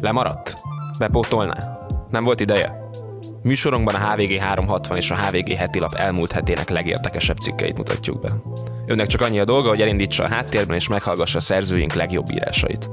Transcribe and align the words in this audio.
Lemaradt? 0.00 0.58
Bepótolná? 0.98 1.78
Nem 2.10 2.24
volt 2.24 2.40
ideje? 2.40 2.88
Műsorunkban 3.42 3.94
a 3.94 4.10
HVG 4.10 4.38
360 4.38 4.96
és 4.96 5.10
a 5.10 5.16
HVG 5.16 5.52
heti 5.52 5.78
lap 5.78 5.94
elmúlt 5.94 6.32
hetének 6.32 6.70
legérdekesebb 6.70 7.36
cikkeit 7.36 7.76
mutatjuk 7.76 8.20
be. 8.20 8.32
Önnek 8.86 9.06
csak 9.06 9.20
annyi 9.20 9.38
a 9.38 9.44
dolga, 9.44 9.68
hogy 9.68 9.80
elindítsa 9.80 10.24
a 10.24 10.28
háttérben 10.28 10.76
és 10.76 10.88
meghallgassa 10.88 11.38
a 11.38 11.40
szerzőink 11.40 11.92
legjobb 11.92 12.30
írásait. 12.30 12.90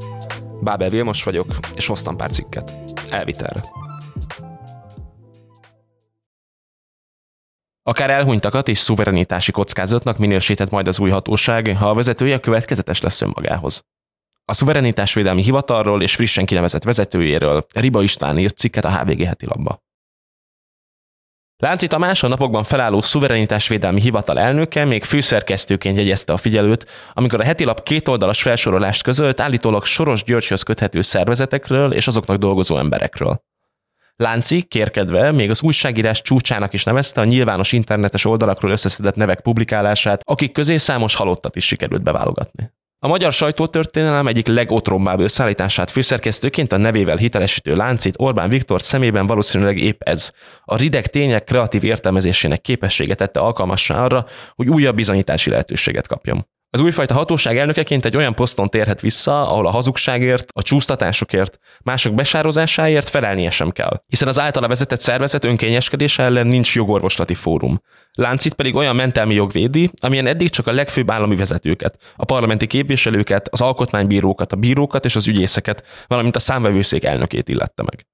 Bábel 0.61 0.89
Vilmos 0.89 1.23
vagyok, 1.23 1.55
és 1.75 1.87
hoztam 1.87 2.17
pár 2.17 2.29
cikket. 2.29 2.73
Elvitelre. 3.09 3.63
Akár 7.83 8.09
elhunytakat 8.09 8.67
és 8.67 8.77
szuverenitási 8.77 9.51
kockázatnak 9.51 10.17
minősített 10.17 10.69
majd 10.69 10.87
az 10.87 10.99
új 10.99 11.09
hatóság, 11.09 11.77
ha 11.77 11.89
a 11.89 11.93
vezetője 11.93 12.39
következetes 12.39 13.01
lesz 13.01 13.21
önmagához. 13.21 13.83
A 14.47 14.53
szuverenitásvédelmi 14.53 15.43
hivatalról 15.43 16.01
és 16.01 16.15
frissen 16.15 16.45
kinevezett 16.45 16.83
vezetőjéről 16.83 17.65
Riba 17.73 18.01
István 18.01 18.37
írt 18.37 18.57
cikket 18.57 18.85
a 18.85 18.97
HVG 18.97 19.23
heti 19.23 19.45
labba. 19.45 19.83
Lánci 21.57 21.87
Tamás 21.87 22.23
a 22.23 22.27
napokban 22.27 22.63
felálló 22.63 23.01
szuverenitásvédelmi 23.01 24.01
hivatal 24.01 24.39
elnöke 24.39 24.85
még 24.85 25.03
főszerkesztőként 25.03 25.97
jegyezte 25.97 26.33
a 26.33 26.37
figyelőt, 26.37 26.85
amikor 27.13 27.41
a 27.41 27.43
heti 27.43 27.63
lap 27.63 27.83
kétoldalas 27.83 28.41
felsorolást 28.41 29.03
közölt 29.03 29.39
állítólag 29.39 29.85
Soros 29.85 30.23
Györgyhöz 30.23 30.63
köthető 30.63 31.01
szervezetekről 31.01 31.93
és 31.93 32.07
azoknak 32.07 32.37
dolgozó 32.37 32.77
emberekről. 32.77 33.43
Lánci, 34.15 34.61
kérkedve, 34.61 35.31
még 35.31 35.49
az 35.49 35.61
újságírás 35.61 36.21
csúcsának 36.21 36.73
is 36.73 36.83
nevezte 36.83 37.21
a 37.21 37.25
nyilvános 37.25 37.71
internetes 37.71 38.25
oldalakról 38.25 38.71
összeszedett 38.71 39.15
nevek 39.15 39.41
publikálását, 39.41 40.21
akik 40.23 40.51
közé 40.51 40.77
számos 40.77 41.15
halottat 41.15 41.55
is 41.55 41.65
sikerült 41.65 42.03
beválogatni. 42.03 42.71
A 43.05 43.07
magyar 43.07 43.33
sajtótörténelem 43.33 44.27
egyik 44.27 44.47
legotrombább 44.47 45.19
összeállítását 45.19 45.91
főszerkesztőként 45.91 46.71
a 46.71 46.77
nevével 46.77 47.17
hitelesítő 47.17 47.75
láncit 47.75 48.15
Orbán 48.17 48.49
Viktor 48.49 48.81
szemében 48.81 49.27
valószínűleg 49.27 49.77
épp 49.77 50.01
ez. 50.01 50.31
A 50.63 50.77
rideg 50.77 51.07
tények 51.07 51.43
kreatív 51.43 51.83
értelmezésének 51.83 52.61
képessége 52.61 53.15
tette 53.15 53.39
alkalmassá 53.39 54.03
arra, 54.03 54.25
hogy 54.55 54.67
újabb 54.67 54.95
bizonyítási 54.95 55.49
lehetőséget 55.49 56.07
kapjon. 56.07 56.47
Az 56.75 56.81
újfajta 56.81 57.13
hatóság 57.13 57.57
elnökeként 57.57 58.05
egy 58.05 58.15
olyan 58.15 58.35
poszton 58.35 58.69
térhet 58.69 59.01
vissza, 59.01 59.47
ahol 59.47 59.67
a 59.67 59.69
hazugságért, 59.69 60.49
a 60.53 60.61
csúsztatásokért, 60.61 61.57
mások 61.83 62.13
besározásáért 62.13 63.09
felelnie 63.09 63.49
sem 63.49 63.71
kell. 63.71 64.03
Hiszen 64.07 64.27
az 64.27 64.39
általa 64.39 64.67
vezetett 64.67 64.99
szervezet 64.99 65.45
önkényeskedése 65.45 66.23
ellen 66.23 66.47
nincs 66.47 66.75
jogorvoslati 66.75 67.33
fórum. 67.33 67.81
Láncit 68.13 68.53
pedig 68.53 68.75
olyan 68.75 68.95
mentelmi 68.95 69.33
jog 69.33 69.51
védi, 69.51 69.89
amilyen 70.01 70.27
eddig 70.27 70.49
csak 70.49 70.67
a 70.67 70.71
legfőbb 70.71 71.11
állami 71.11 71.35
vezetőket, 71.35 71.99
a 72.15 72.25
parlamenti 72.25 72.67
képviselőket, 72.67 73.47
az 73.51 73.61
alkotmánybírókat, 73.61 74.51
a 74.51 74.55
bírókat 74.55 75.05
és 75.05 75.15
az 75.15 75.27
ügyészeket, 75.27 75.83
valamint 76.07 76.35
a 76.35 76.39
számvevőszék 76.39 77.03
elnökét 77.03 77.49
illette 77.49 77.83
meg. 77.83 78.05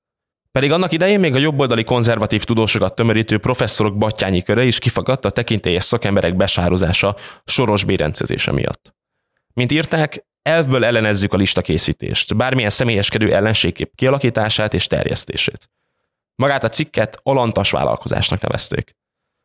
Pedig 0.52 0.72
annak 0.72 0.92
idején 0.92 1.20
még 1.20 1.36
a 1.36 1.40
jobboldali 1.40 1.84
konzervatív 1.84 2.44
tudósokat 2.44 2.96
tömörítő 2.96 3.38
professzorok 3.38 3.98
battyányi 3.98 4.42
köre 4.42 4.64
is 4.64 4.80
kifagadt 4.80 5.26
a 5.26 5.30
tekintélyes 5.30 5.84
szakemberek 5.84 6.36
besározása 6.36 7.16
soros 7.46 7.84
bérencezése 7.84 8.52
miatt. 8.52 8.96
Mint 9.54 9.72
írták, 9.72 10.26
elvből 10.42 10.86
ellenezzük 10.86 11.34
a 11.34 11.38
listakészítést, 11.38 12.36
bármilyen 12.36 12.70
személyeskedő 12.70 13.34
ellenségkép 13.34 13.96
kialakítását 13.96 14.74
és 14.74 14.88
terjesztését. 14.88 15.70
Magát 16.36 16.64
a 16.64 16.70
cikket 16.70 17.20
alantas 17.24 17.72
vállalkozásnak 17.72 18.42
nevezték. 18.42 18.96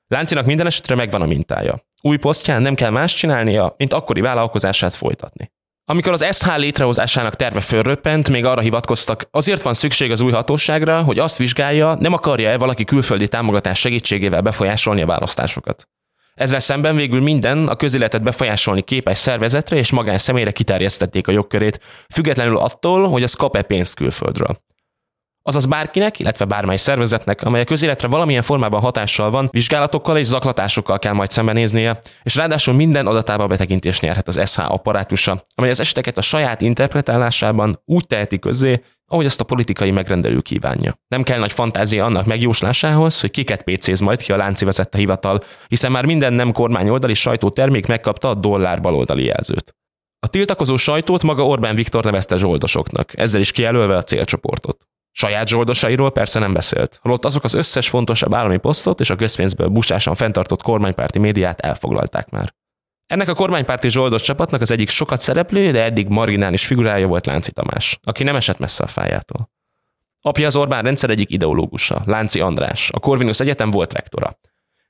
Láncinak 0.07 0.47
minden 0.47 0.67
esetre 0.67 0.95
megvan 0.95 1.23
a 1.23 1.27
mintája. 1.27 1.81
Új 2.03 2.17
posztján 2.17 2.63
nem 2.63 2.75
kell 2.75 2.91
más 2.91 3.15
csinálnia, 3.15 3.75
mint 3.77 3.93
akkori 3.93 4.21
vállalkozását 4.21 4.95
folytatni. 4.95 5.53
Amikor 5.89 6.13
az 6.13 6.37
SH 6.37 6.57
létrehozásának 6.57 7.37
terve 7.37 7.61
fölröppent, 7.61 8.31
még 8.31 8.45
arra 8.45 8.61
hivatkoztak, 8.61 9.29
azért 9.31 9.63
van 9.63 9.75
szükség 9.75 10.11
az 10.11 10.21
új 10.21 10.33
hatóságra, 10.33 11.03
hogy 11.03 11.19
azt 11.19 11.37
vizsgálja, 11.37 11.95
nem 11.95 12.13
akarja-e 12.13 12.59
valaki 12.59 12.85
külföldi 12.85 13.29
támogatás 13.29 13.79
segítségével 13.79 14.41
befolyásolni 14.41 15.03
a 15.03 15.07
választásokat. 15.07 15.89
Ezzel 16.35 16.61
szemben 16.61 16.97
végül 16.97 17.21
minden 17.21 17.69
a 17.69 17.77
közéletet 17.77 18.23
befolyásolni 18.23 18.83
képes 18.83 19.19
szervezetre 19.19 19.77
és 19.77 19.93
magánszemélyre 19.93 20.51
kiterjesztették 20.51 21.29
a 21.29 21.33
jogkörét, 21.33 21.81
függetlenül 22.15 22.57
attól, 22.57 23.09
hogy 23.09 23.23
az 23.23 23.35
kap-e 23.35 23.63
pénzt 23.63 23.95
külföldről. 23.95 24.57
Azaz 25.49 25.67
bárkinek, 25.67 26.19
illetve 26.19 26.45
bármely 26.45 26.77
szervezetnek, 26.77 27.43
amely 27.43 27.61
a 27.61 27.65
közéletre 27.65 28.09
valamilyen 28.09 28.43
formában 28.43 28.81
hatással 28.81 29.31
van, 29.31 29.49
vizsgálatokkal 29.51 30.17
és 30.17 30.27
zaklatásokkal 30.27 30.99
kell 30.99 31.13
majd 31.13 31.31
szembenéznie, 31.31 32.01
és 32.23 32.37
ráadásul 32.37 32.75
minden 32.75 33.07
adatába 33.07 33.47
betekintést 33.47 34.01
nyerhet 34.01 34.29
az 34.29 34.51
SH 34.51 34.71
apparátusa, 34.71 35.47
amely 35.55 35.71
az 35.71 35.81
eseteket 35.81 36.19
a 36.19 36.21
saját 36.21 36.61
interpretálásában 36.61 37.83
úgy 37.85 38.07
teheti 38.07 38.39
közzé, 38.39 38.83
ahogy 39.07 39.25
ezt 39.25 39.41
a 39.41 39.45
politikai 39.45 39.91
megrendelő 39.91 40.41
kívánja. 40.41 40.99
Nem 41.09 41.23
kell 41.23 41.39
nagy 41.39 41.53
fantázia 41.53 42.05
annak 42.05 42.25
megjóslásához, 42.25 43.21
hogy 43.21 43.31
kiket 43.31 43.63
pécéz 43.63 44.01
majd 44.01 44.23
ki 44.23 44.33
a 44.33 44.37
lánci 44.37 44.65
vezette 44.65 44.99
hivatal, 44.99 45.41
hiszen 45.69 45.93
már 45.93 46.05
minden 46.05 46.33
nem 46.33 46.53
kormányoldali 46.53 47.15
sajtótermék 47.15 47.87
megkapta 47.87 48.29
a 48.29 48.35
dollár 48.35 48.81
baloldali 48.81 49.25
jelzőt. 49.25 49.75
A 50.19 50.29
tiltakozó 50.29 50.77
sajtót 50.77 51.23
maga 51.23 51.47
Orbán 51.47 51.75
Viktor 51.75 52.05
nevezte 52.05 52.37
zsoldosoknak, 52.37 53.19
ezzel 53.19 53.41
is 53.41 53.53
kijelölve 53.53 53.97
a 53.97 54.03
célcsoportot. 54.03 54.87
Saját 55.19 55.49
zsoldosairól 55.49 56.13
persze 56.13 56.39
nem 56.39 56.53
beszélt, 56.53 56.99
holott 57.03 57.25
azok 57.25 57.45
az 57.45 57.55
összes 57.55 57.89
fontosabb 57.89 58.35
állami 58.35 58.57
posztot 58.57 59.01
és 59.01 59.11
a 59.11 59.17
közpénzből 59.17 59.69
busásan 59.69 60.15
fenntartott 60.15 60.63
kormánypárti 60.63 61.19
médiát 61.19 61.61
elfoglalták 61.61 62.31
már. 62.31 62.55
Ennek 63.07 63.29
a 63.29 63.35
kormánypárti 63.35 63.91
zsoldos 63.91 64.23
csapatnak 64.23 64.61
az 64.61 64.71
egyik 64.71 64.89
sokat 64.89 65.21
szereplő, 65.21 65.71
de 65.71 65.85
eddig 65.85 66.09
marginális 66.09 66.67
figurája 66.67 67.07
volt 67.07 67.27
Lánci 67.27 67.53
Tamás, 67.53 67.99
aki 68.03 68.25
nem 68.25 68.37
esett 68.37 68.59
messze 68.59 68.85
a 68.85 68.87
fájától. 68.87 69.51
Apja 70.21 70.47
az 70.47 70.57
Orbán 70.57 70.83
rendszer 70.83 71.11
egyik 71.11 71.31
ideológusa, 71.31 72.03
Lánci 72.05 72.41
András, 72.41 72.91
a 72.93 72.99
Corvinus 72.99 73.41
Egyetem 73.41 73.71
volt 73.71 73.93
rektora. 73.93 74.39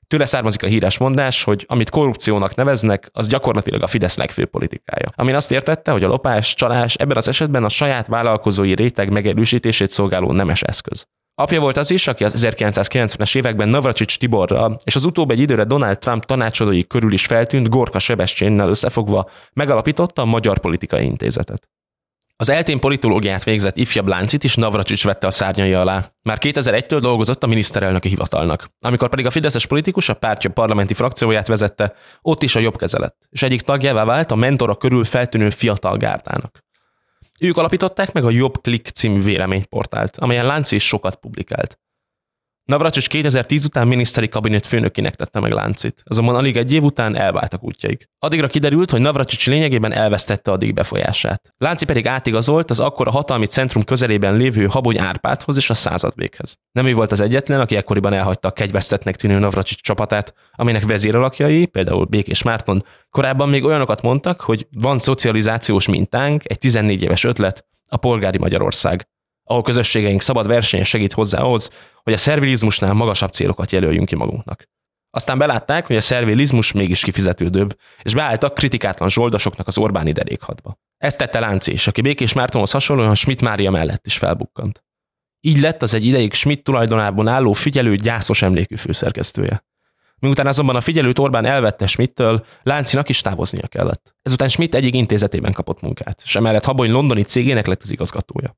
Tőle 0.07 0.25
származik 0.25 0.63
a 0.63 0.67
híres 0.67 0.97
mondás, 0.97 1.43
hogy 1.43 1.65
amit 1.67 1.89
korrupciónak 1.89 2.55
neveznek, 2.55 3.09
az 3.13 3.27
gyakorlatilag 3.27 3.81
a 3.81 3.87
Fidesz 3.87 4.17
legfőbb 4.17 4.49
politikája. 4.49 5.11
Amin 5.15 5.35
azt 5.35 5.51
értette, 5.51 5.91
hogy 5.91 6.03
a 6.03 6.07
lopás, 6.07 6.53
csalás 6.53 6.95
ebben 6.95 7.17
az 7.17 7.27
esetben 7.27 7.63
a 7.63 7.69
saját 7.69 8.07
vállalkozói 8.07 8.75
réteg 8.75 9.11
megerősítését 9.11 9.91
szolgáló 9.91 10.31
nemes 10.31 10.61
eszköz. 10.61 11.05
Apja 11.41 11.59
volt 11.59 11.77
az 11.77 11.91
is, 11.91 12.07
aki 12.07 12.23
az 12.23 12.45
1990-es 12.47 13.37
években 13.37 13.69
Navracsics 13.69 14.17
Tiborra 14.17 14.77
és 14.83 14.95
az 14.95 15.05
utóbbi 15.05 15.33
egy 15.33 15.39
időre 15.39 15.63
Donald 15.63 15.99
Trump 15.99 16.25
tanácsadói 16.25 16.87
körül 16.87 17.13
is 17.13 17.25
feltűnt 17.25 17.69
Gorka 17.69 17.99
Sebestsénnel 17.99 18.69
összefogva 18.69 19.29
megalapította 19.53 20.21
a 20.21 20.25
Magyar 20.25 20.59
Politikai 20.59 21.05
Intézetet. 21.05 21.67
Az 22.39 22.49
eltén 22.49 22.79
politológiát 22.79 23.43
végzett 23.43 23.77
ifjabb 23.77 24.07
láncit 24.07 24.43
is 24.43 24.55
Navracsics 24.55 25.03
vette 25.03 25.27
a 25.27 25.31
szárnyai 25.31 25.73
alá. 25.73 26.05
Már 26.21 26.37
2001-től 26.41 26.97
dolgozott 27.01 27.43
a 27.43 27.47
miniszterelnöki 27.47 28.09
hivatalnak. 28.09 28.67
Amikor 28.79 29.09
pedig 29.09 29.25
a 29.25 29.31
fideszes 29.31 29.65
politikus 29.65 30.09
a 30.09 30.13
pártja 30.13 30.49
parlamenti 30.49 30.93
frakcióját 30.93 31.47
vezette, 31.47 31.93
ott 32.21 32.43
is 32.43 32.55
a 32.55 32.59
jobb 32.59 32.77
kezelet, 32.77 33.15
és 33.29 33.41
egyik 33.41 33.61
tagjává 33.61 34.03
vált 34.03 34.31
a 34.31 34.35
mentora 34.35 34.75
körül 34.75 35.03
feltűnő 35.03 35.49
fiatal 35.49 35.97
gárdának. 35.97 36.65
Ők 37.39 37.57
alapították 37.57 38.11
meg 38.13 38.25
a 38.25 38.29
Jobb 38.29 38.61
Klik 38.61 38.87
című 38.87 39.21
véleményportált, 39.21 40.17
amelyen 40.17 40.45
Lánci 40.45 40.75
is 40.75 40.87
sokat 40.87 41.15
publikált. 41.15 41.79
Navracsics 42.67 43.07
2010 43.07 43.65
után 43.65 43.87
miniszteri 43.87 44.29
kabinet 44.29 44.67
főnökének 44.67 45.15
tette 45.15 45.39
meg 45.39 45.51
Láncit, 45.51 46.03
azonban 46.05 46.35
alig 46.35 46.57
egy 46.57 46.73
év 46.73 46.83
után 46.83 47.15
elváltak 47.15 47.63
útjaik. 47.63 48.09
Addigra 48.19 48.47
kiderült, 48.47 48.91
hogy 48.91 49.01
Navracsics 49.01 49.47
lényegében 49.47 49.93
elvesztette 49.93 50.51
addig 50.51 50.73
befolyását. 50.73 51.53
Lánci 51.57 51.85
pedig 51.85 52.07
átigazolt 52.07 52.69
az 52.69 52.79
akkor 52.79 53.07
a 53.07 53.11
hatalmi 53.11 53.45
centrum 53.45 53.83
közelében 53.83 54.35
lévő 54.35 54.65
Habony 54.65 54.99
Árpádhoz 54.99 55.57
és 55.57 55.69
a 55.69 55.73
századvéghez. 55.73 56.57
Nem 56.71 56.85
ő 56.85 56.93
volt 56.93 57.11
az 57.11 57.19
egyetlen, 57.19 57.59
aki 57.59 57.75
ekkoriban 57.75 58.13
elhagyta 58.13 58.47
a 58.47 58.51
kegyvesztetnek 58.51 59.15
tűnő 59.15 59.39
Navracsics 59.39 59.81
csapatát, 59.81 60.33
aminek 60.51 60.85
vezéralakjai, 60.85 61.65
például 61.65 62.05
Békés 62.05 62.43
Márton, 62.43 62.83
korábban 63.09 63.49
még 63.49 63.63
olyanokat 63.63 64.01
mondtak, 64.01 64.41
hogy 64.41 64.67
van 64.71 64.99
szocializációs 64.99 65.87
mintánk, 65.87 66.41
egy 66.45 66.57
14 66.57 67.01
éves 67.01 67.23
ötlet, 67.23 67.65
a 67.89 67.97
polgári 67.97 68.37
Magyarország 68.37 69.07
ahol 69.47 69.61
közösségeink 69.61 70.21
szabad 70.21 70.47
versenye 70.47 70.83
segít 70.83 71.13
hozzá 71.13 71.39
ahhoz, 71.39 71.69
hogy 72.03 72.13
a 72.13 72.17
szervilizmusnál 72.17 72.93
magasabb 72.93 73.31
célokat 73.31 73.71
jelöljünk 73.71 74.07
ki 74.07 74.15
magunknak. 74.15 74.67
Aztán 75.09 75.37
belátták, 75.37 75.87
hogy 75.87 75.95
a 75.95 76.01
szervilizmus 76.01 76.71
mégis 76.71 77.03
kifizetődőbb, 77.03 77.77
és 78.01 78.13
beálltak 78.13 78.53
kritikátlan 78.53 79.09
zsoldosoknak 79.09 79.67
az 79.67 79.77
Orbáni 79.77 80.11
derékhadba. 80.11 80.77
Ezt 80.97 81.17
tette 81.17 81.39
Lánc 81.39 81.67
is, 81.67 81.87
aki 81.87 82.01
Békés 82.01 82.33
Mártonhoz 82.33 82.71
hasonlóan 82.71 83.15
Schmidt 83.15 83.41
Mária 83.41 83.71
mellett 83.71 84.05
is 84.05 84.17
felbukkant. 84.17 84.83
Így 85.41 85.59
lett 85.59 85.81
az 85.81 85.93
egy 85.93 86.05
ideig 86.05 86.33
Schmidt 86.33 86.63
tulajdonában 86.63 87.27
álló 87.27 87.53
figyelő 87.53 87.95
gyászos 87.95 88.41
emlékű 88.41 88.75
főszerkesztője. 88.75 89.65
Miután 90.19 90.47
azonban 90.47 90.75
a 90.75 90.81
figyelőt 90.81 91.19
Orbán 91.19 91.45
elvette 91.45 91.87
Schmidtől, 91.87 92.45
Láncinak 92.63 93.09
is 93.09 93.21
távoznia 93.21 93.67
kellett. 93.67 94.15
Ezután 94.21 94.49
Schmidt 94.49 94.75
egyik 94.75 94.95
intézetében 94.95 95.51
kapott 95.51 95.81
munkát, 95.81 96.21
és 96.25 96.35
emellett 96.35 96.65
Habony 96.65 96.91
londoni 96.91 97.23
cégének 97.23 97.65
lett 97.65 97.81
az 97.81 97.91
igazgatója 97.91 98.55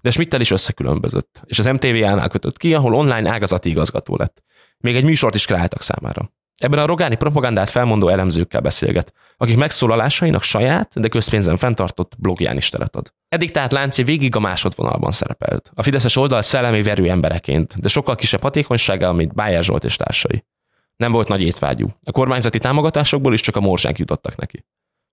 de 0.00 0.10
Schmidtel 0.10 0.40
is 0.40 0.50
összekülönbözött, 0.50 1.42
és 1.44 1.58
az 1.58 1.66
MTV-nál 1.66 2.28
kötött 2.28 2.56
ki, 2.56 2.74
ahol 2.74 2.94
online 2.94 3.30
ágazati 3.30 3.68
igazgató 3.68 4.16
lett. 4.16 4.42
Még 4.78 4.96
egy 4.96 5.04
műsort 5.04 5.34
is 5.34 5.44
kreáltak 5.44 5.82
számára. 5.82 6.32
Ebben 6.58 6.78
a 6.78 6.86
Rogáni 6.86 7.16
propagandát 7.16 7.70
felmondó 7.70 8.08
elemzőkkel 8.08 8.60
beszélget, 8.60 9.12
akik 9.36 9.56
megszólalásainak 9.56 10.42
saját, 10.42 11.00
de 11.00 11.08
közpénzen 11.08 11.56
fenntartott 11.56 12.12
blogján 12.18 12.56
is 12.56 12.68
teret 12.68 12.96
ad. 12.96 13.12
Eddig 13.28 13.50
tehát 13.50 13.72
Lánci 13.72 14.02
végig 14.02 14.36
a 14.36 14.40
másodvonalban 14.40 15.10
szerepelt. 15.10 15.70
A 15.74 15.82
Fideszes 15.82 16.16
oldal 16.16 16.42
szellemi 16.42 16.82
verő 16.82 17.10
embereként, 17.10 17.80
de 17.80 17.88
sokkal 17.88 18.14
kisebb 18.14 18.40
hatékonysággal, 18.40 19.12
mint 19.12 19.34
Bájer 19.34 19.64
Zsolt 19.64 19.84
és 19.84 19.96
társai. 19.96 20.44
Nem 20.96 21.12
volt 21.12 21.28
nagy 21.28 21.42
étvágyú. 21.42 21.88
A 22.04 22.12
kormányzati 22.12 22.58
támogatásokból 22.58 23.32
is 23.32 23.40
csak 23.40 23.56
a 23.56 23.60
morzsánk 23.60 23.98
jutottak 23.98 24.36
neki. 24.36 24.64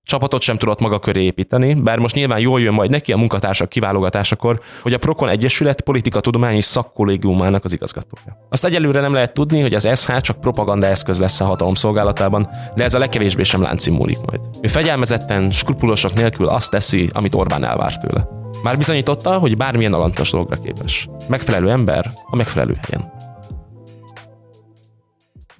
Csapatot 0.06 0.42
sem 0.42 0.58
tudott 0.58 0.80
maga 0.80 1.00
köré 1.00 1.24
építeni, 1.24 1.74
bár 1.74 1.98
most 1.98 2.16
nyilván 2.16 2.40
jól 2.40 2.62
jön 2.62 2.74
majd 2.74 2.90
neki 2.90 3.12
a 3.12 3.18
munkatársak 3.18 3.70
kiválogatásakor, 3.70 4.60
hogy 4.82 4.94
a 4.94 4.98
Prokon 4.98 5.30
Egyesület 5.30 5.84
tudományi 6.22 6.62
szakkollégiumának 6.62 7.64
az 7.64 7.74
igazgatója. 7.74 8.48
Azt 8.50 8.66
egyelőre 8.66 9.02
nem 9.02 9.14
lehet 9.14 9.34
tudni, 9.34 9.62
hogy 9.62 9.74
az 9.74 10.00
SH 10.00 10.18
csak 10.18 10.42
propaganda 10.42 10.88
eszköz 10.88 11.20
lesz 11.20 11.42
a 11.42 11.46
hatalom 11.46 11.74
szolgálatában, 11.74 12.50
de 12.76 12.84
ez 12.84 12.94
a 12.94 13.00
legkevésbé 13.00 13.44
sem 13.44 13.62
láncim 13.62 13.94
múlik 13.94 14.20
majd. 14.26 14.40
Ő 14.62 14.68
fegyelmezetten, 14.68 15.52
skrupulosok 15.52 16.14
nélkül 16.14 16.48
azt 16.48 16.72
teszi, 16.72 17.10
amit 17.14 17.36
Orbán 17.36 17.64
elvár 17.64 17.98
tőle. 17.98 18.28
Már 18.64 18.78
bizonyította, 18.78 19.38
hogy 19.38 19.58
bármilyen 19.58 19.94
alantas 19.94 20.32
dologra 20.32 20.56
képes. 20.64 21.10
Megfelelő 21.28 21.70
ember 21.70 22.12
a 22.30 22.36
megfelelő 22.36 22.78
helyen 22.82 23.15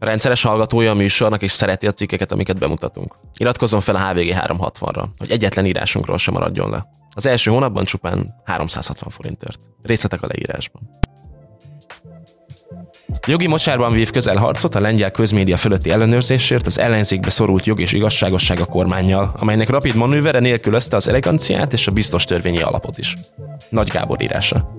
rendszeres 0.06 0.42
hallgatója 0.42 0.92
a 0.92 0.94
műsornak, 0.94 1.42
és 1.42 1.52
szereti 1.52 1.88
a 1.88 1.92
cikkeket, 1.92 2.32
amiket 2.32 2.60
bemutatunk. 2.60 3.16
Iratkozzon 3.38 3.82
fel 3.82 3.96
a 3.96 4.08
HVG 4.08 4.36
360-ra, 4.48 5.06
hogy 5.18 5.32
egyetlen 5.32 5.66
írásunkról 5.66 6.18
sem 6.18 6.34
maradjon 6.34 6.70
le. 6.70 6.88
Az 7.16 7.26
első 7.26 7.52
hónapban 7.52 7.86
csupán 7.86 8.36
360 8.46 9.10
forintért. 9.10 9.60
Részletek 9.84 10.22
a 10.22 10.28
leírásban. 10.28 10.82
Jogi 13.28 13.48
mocsárban 13.48 13.94
vív 13.94 14.12
közel 14.12 14.38
harcot 14.38 14.76
a 14.76 14.80
lengyel 14.80 15.12
közmédia 15.12 15.58
fölötti 15.58 15.90
ellenőrzésért 15.90 16.66
az 16.66 16.80
ellenzékbe 16.80 17.30
szorult 17.30 17.66
jog 17.66 17.80
és 17.80 17.94
igazságosság 17.94 18.60
a 18.60 18.66
kormányjal, 18.66 19.32
amelynek 19.38 19.70
rapid 19.70 19.96
manővere 19.96 20.40
nélkülözte 20.40 20.96
az 20.96 21.08
eleganciát 21.08 21.74
és 21.74 21.88
a 21.88 21.92
biztos 21.92 22.24
törvényi 22.24 22.62
alapot 22.62 22.98
is. 22.98 23.16
Nagy 23.70 23.90
Gábor 23.90 24.22
írása. 24.22 24.70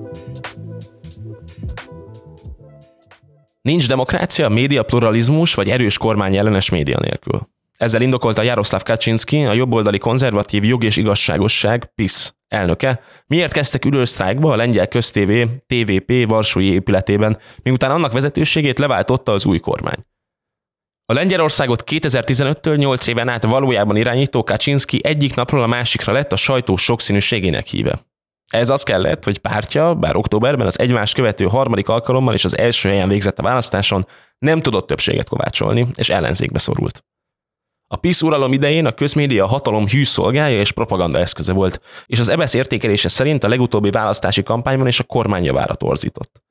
Nincs 3.66 3.88
demokrácia, 3.88 4.48
média 4.48 4.82
pluralizmus 4.82 5.54
vagy 5.54 5.68
erős 5.68 5.98
kormány 5.98 6.36
ellenes 6.36 6.70
média 6.70 6.98
nélkül. 7.00 7.48
Ezzel 7.76 8.00
indokolta 8.00 8.42
Jaroszláv 8.42 8.82
Kaczynski, 8.82 9.44
a 9.44 9.52
jobboldali 9.52 9.98
konzervatív 9.98 10.64
jog 10.64 10.84
és 10.84 10.96
igazságosság 10.96 11.90
PIS 11.94 12.32
elnöke, 12.48 13.00
miért 13.26 13.52
kezdtek 13.52 13.84
ülősztrájkba 13.84 14.52
a 14.52 14.56
lengyel 14.56 14.88
köztévé 14.88 15.46
TVP 15.66 16.28
Varsói 16.28 16.72
épületében, 16.72 17.38
miután 17.62 17.90
annak 17.90 18.12
vezetőségét 18.12 18.78
leváltotta 18.78 19.32
az 19.32 19.46
új 19.46 19.58
kormány. 19.58 20.06
A 21.06 21.12
Lengyelországot 21.12 21.82
2015-től 21.86 22.76
8 22.76 23.06
éven 23.06 23.28
át 23.28 23.44
valójában 23.44 23.96
irányító 23.96 24.44
Kaczynski 24.44 25.00
egyik 25.02 25.34
napról 25.34 25.62
a 25.62 25.66
másikra 25.66 26.12
lett 26.12 26.32
a 26.32 26.36
sajtó 26.36 26.76
sokszínűségének 26.76 27.66
híve. 27.66 28.06
Ez 28.50 28.70
az 28.70 28.82
kellett, 28.82 29.25
hogy 29.25 29.38
pártja, 29.38 29.94
bár 29.94 30.16
októberben 30.16 30.66
az 30.66 30.78
egymás 30.78 31.12
követő 31.12 31.44
harmadik 31.44 31.88
alkalommal 31.88 32.34
és 32.34 32.44
az 32.44 32.58
első 32.58 32.88
helyen 32.88 33.08
végzett 33.08 33.38
a 33.38 33.43
választáson, 33.43 34.06
nem 34.38 34.60
tudott 34.60 34.87
többséget 34.87 35.28
kovácsolni, 35.28 35.87
és 35.94 36.08
ellenzékbe 36.08 36.58
szorult. 36.58 37.04
A 37.88 37.96
PISZ 37.96 38.22
uralom 38.22 38.52
idején 38.52 38.87
a 38.87 38.93
közmédia 38.93 39.46
hatalom 39.46 39.88
hű 39.88 40.04
szolgálja 40.04 40.58
és 40.58 40.72
propaganda 40.72 41.19
eszköze 41.19 41.52
volt, 41.52 41.81
és 42.06 42.19
az 42.19 42.28
EBSZ 42.28 42.54
értékelése 42.54 43.08
szerint 43.08 43.44
a 43.44 43.48
legutóbbi 43.48 43.90
választási 43.90 44.43
kampányban 44.43 44.87
is 44.87 45.00
a 45.00 45.04
kormány 45.04 45.44
javára 45.44 45.75
torzított. 45.75 46.44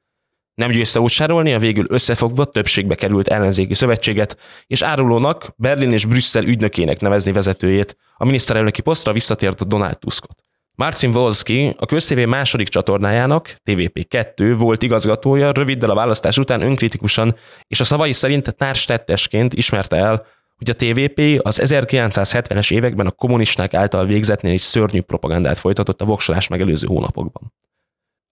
Nem 0.54 0.72
győzte 0.72 1.00
útsárolni 1.00 1.54
a 1.54 1.60
végül 1.60 1.86
összefogva 1.90 2.46
többségbe 2.46 2.96
került 2.96 3.28
ellenzéki 3.28 3.74
szövetséget, 3.74 4.38
és 4.68 4.82
árulónak 4.82 5.54
Berlin 5.58 5.92
és 5.92 6.06
Brüsszel 6.06 6.44
ügynökének 6.44 7.00
nevezni 7.00 7.32
vezetőjét, 7.32 7.98
a 8.18 8.26
miniszterelnöki 8.26 8.82
posztra 8.82 9.14
visszatért 9.14 9.68
Donald 9.68 10.00
Tuskot. 10.00 10.44
Marcin 10.76 11.16
Wolski 11.16 11.76
a 11.78 11.86
köztévé 11.86 12.26
második 12.26 12.68
csatornájának, 12.68 13.56
TVP2 13.66 14.56
volt 14.58 14.84
igazgatója, 14.84 15.52
röviddel 15.52 15.90
a 15.90 15.96
választás 15.96 16.38
után 16.38 16.62
önkritikusan 16.62 17.36
és 17.68 17.80
a 17.80 17.84
szavai 17.84 18.14
szerint 18.14 18.56
társtettesként 18.56 19.54
ismerte 19.54 19.96
el, 19.96 20.26
hogy 20.58 20.70
a 20.70 20.74
TVP 20.74 21.40
az 21.46 21.62
1970-es 21.64 22.74
években 22.74 23.08
a 23.08 23.12
kommunisták 23.12 23.74
által 23.74 24.06
végzetnél 24.06 24.54
is 24.54 24.62
szörnyű 24.62 25.02
propagandát 25.02 25.58
folytatott 25.58 26.02
a 26.02 26.06
voksolás 26.06 26.48
megelőző 26.48 26.88
hónapokban. 26.88 27.54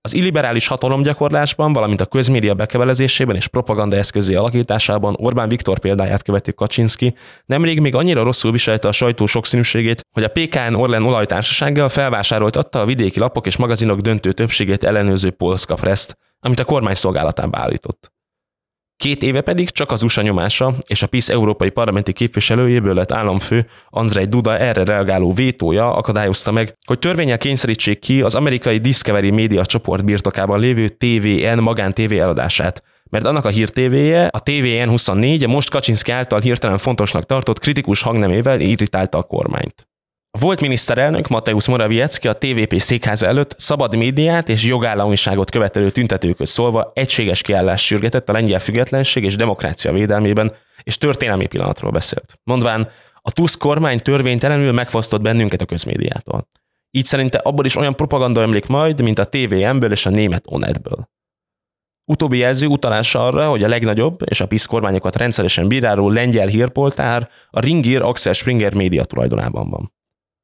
Az 0.06 0.14
illiberális 0.14 0.68
hatalomgyakorlásban, 0.68 1.74
valamint 1.74 2.02
a 2.02 2.06
közmédia 2.06 2.54
bekevelezésében 2.54 3.36
és 3.36 3.48
propaganda 3.48 3.96
eszközé 3.96 4.36
alakításában 4.36 5.16
Orbán 5.18 5.50
Viktor 5.50 5.80
példáját 5.80 6.24
követő 6.24 6.52
Kaczynski 6.52 7.16
nemrég 7.46 7.80
még 7.80 7.96
annyira 7.96 8.24
rosszul 8.24 8.52
viselte 8.52 8.88
a 8.88 8.92
sajtó 8.92 9.26
sokszínűségét, 9.26 10.02
hogy 10.12 10.24
a 10.24 10.28
PKN 10.28 10.74
Orlen 10.74 11.04
olajtársasággal 11.04 11.90
felvásároltatta 11.90 12.80
a 12.80 12.86
vidéki 12.86 13.20
lapok 13.20 13.46
és 13.46 13.58
magazinok 13.58 14.00
döntő 14.00 14.32
többségét 14.32 14.84
ellenőrző 14.84 15.32
Polska 15.32 15.76
Press-t, 15.76 16.18
amit 16.40 16.60
a 16.60 16.66
kormány 16.66 16.94
szolgálatán 16.94 17.56
állított. 17.56 18.13
Két 18.98 19.24
éve 19.24 19.42
pedig 19.42 19.70
csak 19.70 19.92
az 19.92 20.04
USA 20.04 20.22
nyomása 20.22 20.74
és 20.88 21.02
a 21.02 21.08
PISZ 21.08 21.30
európai 21.30 21.70
parlamenti 21.70 22.14
képviselőjéből 22.14 22.94
lett 22.94 23.12
államfő 23.12 23.68
Andrzej 23.90 24.26
Duda 24.26 24.58
erre 24.58 24.84
reagáló 24.84 25.34
vétója 25.34 25.96
akadályozta 25.96 26.52
meg, 26.52 26.78
hogy 26.86 27.00
törvényel 27.00 27.38
kényszerítsék 27.38 28.00
ki 28.00 28.22
az 28.22 28.36
amerikai 28.36 28.78
Discovery 28.78 29.32
Media 29.32 29.66
csoport 29.66 30.06
birtokában 30.06 30.60
lévő 30.60 30.88
TVN 30.88 31.60
magán 31.60 31.94
TV 31.94 32.12
eladását, 32.12 32.84
mert 33.10 33.26
annak 33.26 33.46
a 33.46 33.50
hírtévéje, 33.50 34.26
a 34.26 34.40
TVN 34.40 34.90
24 34.90 35.44
a 35.44 35.48
most 35.48 35.70
Kaczynszki 35.70 36.12
által 36.12 36.40
hirtelen 36.40 36.78
fontosnak 36.78 37.26
tartott 37.26 37.60
kritikus 37.60 38.02
hangnemével 38.02 38.60
irritálta 38.60 39.18
a 39.18 39.24
kormányt. 39.24 39.88
Volt 40.40 40.62
miniszterelnök 40.62 41.28
Mateusz 41.28 41.68
Morawiecki 41.68 42.28
a 42.28 42.34
TVP 42.34 42.80
székháza 42.80 43.28
előtt 43.28 43.56
szabad 43.58 43.96
médiát 43.96 44.50
és 44.50 44.64
jogállamiságot 44.64 45.52
követelő 45.52 45.92
tüntetőköz 45.92 46.50
szólva 46.50 46.92
egységes 46.94 47.42
kiállást 47.42 47.86
sürgetett 47.86 48.30
a 48.30 48.32
lengyel 48.32 48.60
függetlenség 48.60 49.24
és 49.24 49.36
demokrácia 49.36 49.92
védelmében, 49.92 50.56
és 50.84 50.98
történelmi 50.98 51.48
pillanatról 51.48 51.92
beszélt. 51.92 52.40
Mondván, 52.44 52.90
a 53.16 53.32
Tusk 53.32 53.60
kormány 53.60 54.00
törvénytelenül 54.00 54.72
megfosztott 54.72 55.22
bennünket 55.22 55.62
a 55.62 55.66
közmédiától. 55.66 56.48
Így 56.92 57.06
szerinte 57.06 57.38
abból 57.38 57.66
is 57.66 57.76
olyan 57.76 57.96
propaganda 57.96 58.42
emlék 58.42 58.66
majd, 58.66 59.02
mint 59.02 59.20
a 59.20 59.30
TVM-ből 59.30 59.92
és 59.92 60.06
a 60.06 60.10
német 60.10 60.44
Onetből. 60.48 61.10
Utóbbi 62.06 62.38
jelző 62.38 62.68
utalás 62.68 63.16
arra, 63.16 63.50
hogy 63.50 63.64
a 63.64 63.68
legnagyobb 63.68 64.20
és 64.26 64.42
a 64.42 64.48
PISZ 64.48 64.66
kormányokat 64.66 65.16
rendszeresen 65.16 65.68
bíráló 65.68 66.10
lengyel 66.10 66.48
hírpoltár 66.48 67.30
a 67.50 67.60
Ringir 67.60 68.02
Axel 68.02 68.34
Springer 68.34 68.74
média 68.74 69.04
tulajdonában 69.04 69.70
van. 69.70 69.92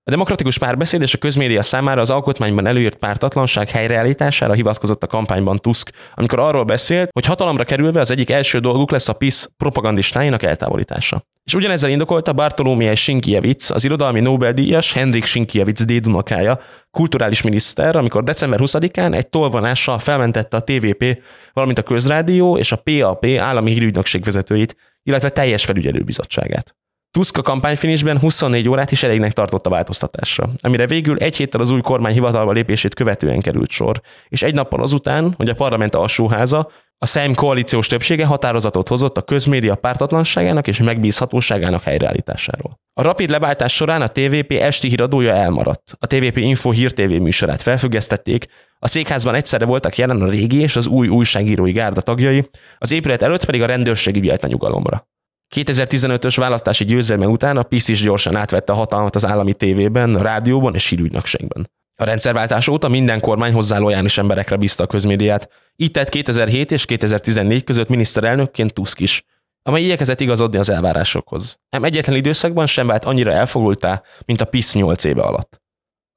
A 0.10 0.12
demokratikus 0.12 0.58
párbeszéd 0.58 1.02
és 1.02 1.14
a 1.14 1.18
közmédia 1.18 1.62
számára 1.62 2.02
az 2.02 2.10
alkotmányban 2.10 2.68
előírt 2.68 2.96
pártatlanság 2.96 3.70
helyreállítására 3.70 4.54
hivatkozott 4.54 5.04
a 5.04 5.08
kampányban 5.08 5.58
Tusk, 5.58 5.92
amikor 6.14 6.40
arról 6.40 6.64
beszélt, 6.64 7.10
hogy 7.14 7.26
hatalomra 7.26 7.64
kerülve 7.64 8.00
az 8.00 8.12
egyik 8.12 8.30
első 8.30 8.60
dolguk 8.60 8.92
lesz 8.92 9.08
a 9.08 9.14
PISZ 9.14 9.52
propagandistáinak 9.58 10.44
eltávolítása. 10.44 11.24
És 11.44 11.54
ugyanezzel 11.54 11.90
indokolta 11.90 12.34
Bartolomé 12.34 12.96
Sinkievic, 12.96 13.70
az 13.70 13.84
irodalmi 13.84 14.20
Nobel-díjas 14.20 14.94
Henrik 14.94 15.26
Sinkievic 15.26 15.84
D. 15.84 15.94
Dunakája, 16.00 16.60
kulturális 16.92 17.42
miniszter, 17.42 17.96
amikor 17.96 18.24
december 18.24 18.60
20-án 18.62 19.16
egy 19.16 19.28
tolvonással 19.28 20.00
felmentette 20.00 20.58
a 20.58 20.62
TVP, 20.62 21.22
valamint 21.54 21.80
a 21.80 21.84
közrádió 21.84 22.58
és 22.58 22.72
a 22.72 22.82
PAP 22.84 23.26
állami 23.26 23.72
hírügynökség 23.72 24.24
vezetőit, 24.24 24.76
illetve 25.04 25.30
teljes 25.30 25.66
felügyelőbizottságát. 25.66 26.76
Tusk 27.12 27.38
a 27.38 27.42
kampányfinisben 27.42 28.20
24 28.20 28.70
órát 28.70 28.92
is 28.92 29.04
elégnek 29.04 29.34
tartott 29.34 29.66
a 29.66 29.70
változtatásra, 29.70 30.50
amire 30.62 30.88
végül 30.88 31.18
egy 31.18 31.36
héttel 31.36 31.62
az 31.62 31.70
új 31.70 31.82
kormány 31.82 32.14
hivatalba 32.14 32.52
lépését 32.52 32.94
követően 32.94 33.40
került 33.40 33.70
sor, 33.70 34.02
és 34.28 34.44
egy 34.44 34.54
nappal 34.54 34.82
azután, 34.82 35.34
hogy 35.38 35.50
a 35.50 35.54
parlament 35.54 35.96
alsóháza, 35.96 36.70
a 36.98 37.06
Szem 37.06 37.34
koalíciós 37.34 37.88
többsége 37.88 38.26
határozatot 38.26 38.88
hozott 38.88 39.18
a 39.18 39.22
közmédia 39.22 39.76
pártatlanságának 39.76 40.68
és 40.68 40.80
megbízhatóságának 40.82 41.84
helyreállításáról. 41.84 42.80
A 42.94 43.02
rapid 43.02 43.30
leváltás 43.30 43.74
során 43.74 44.02
a 44.02 44.08
TVP 44.08 44.52
esti 44.52 44.88
híradója 44.88 45.34
elmaradt. 45.34 45.96
A 46.00 46.08
TVP 46.08 46.38
Info 46.38 46.72
Hír 46.72 46.92
TV 46.92 47.02
műsorát 47.02 47.62
felfüggesztették, 47.62 48.46
a 48.80 48.88
székházban 48.88 49.36
egyszerre 49.36 49.66
voltak 49.66 49.98
jelen 49.98 50.22
a 50.22 50.30
régi 50.30 50.62
és 50.62 50.76
az 50.76 50.88
új 50.88 51.08
újságírói 51.08 51.72
gárda 51.72 52.02
tagjai, 52.02 52.50
az 52.78 52.92
épület 52.92 53.22
előtt 53.22 53.46
pedig 53.46 53.62
a 53.62 53.66
rendőrség 53.66 54.16
ügyelt 54.16 54.44
a 54.44 54.48
nyugalomra. 54.48 55.08
2015-ös 55.56 56.36
választási 56.38 56.86
győzelme 56.86 57.28
után 57.28 57.58
a 57.58 57.64
PISZ 57.64 57.88
is 57.88 58.02
gyorsan 58.02 58.36
átvette 58.36 58.72
a 58.72 58.76
hatalmat 58.76 59.16
az 59.16 59.26
állami 59.26 59.54
tévében, 59.54 60.16
a 60.16 60.22
rádióban 60.22 60.74
és 60.76 60.88
hírügynökségben. 60.88 61.70
A 61.96 62.04
rendszerváltás 62.04 62.68
óta 62.68 62.88
minden 62.88 63.20
kormány 63.20 63.54
hozzá 63.54 63.78
lojális 63.78 64.18
emberekre 64.18 64.56
bízta 64.56 64.84
a 64.84 64.88
közmédiát. 64.88 65.50
Így 65.76 65.92
tett 65.92 66.10
2007 66.10 66.72
és 66.72 66.86
2014 66.86 67.64
között 67.64 67.90
miniszterelnökként 67.90 68.74
Tusk 68.74 69.00
is, 69.00 69.24
amely 69.64 69.84
igyekezett 69.84 70.20
igazodni 70.20 70.58
az 70.58 70.70
elvárásokhoz. 70.70 71.60
Nem 71.70 71.84
egyetlen 71.84 72.16
időszakban 72.16 72.66
sem 72.66 72.88
vált 72.88 73.06
annyira 73.06 73.32
elfogultá, 73.32 74.04
mint 74.26 74.42
a 74.42 74.46
PISZ 74.46 74.74
8 74.74 75.04
éve 75.04 75.22
alatt. 75.22 75.59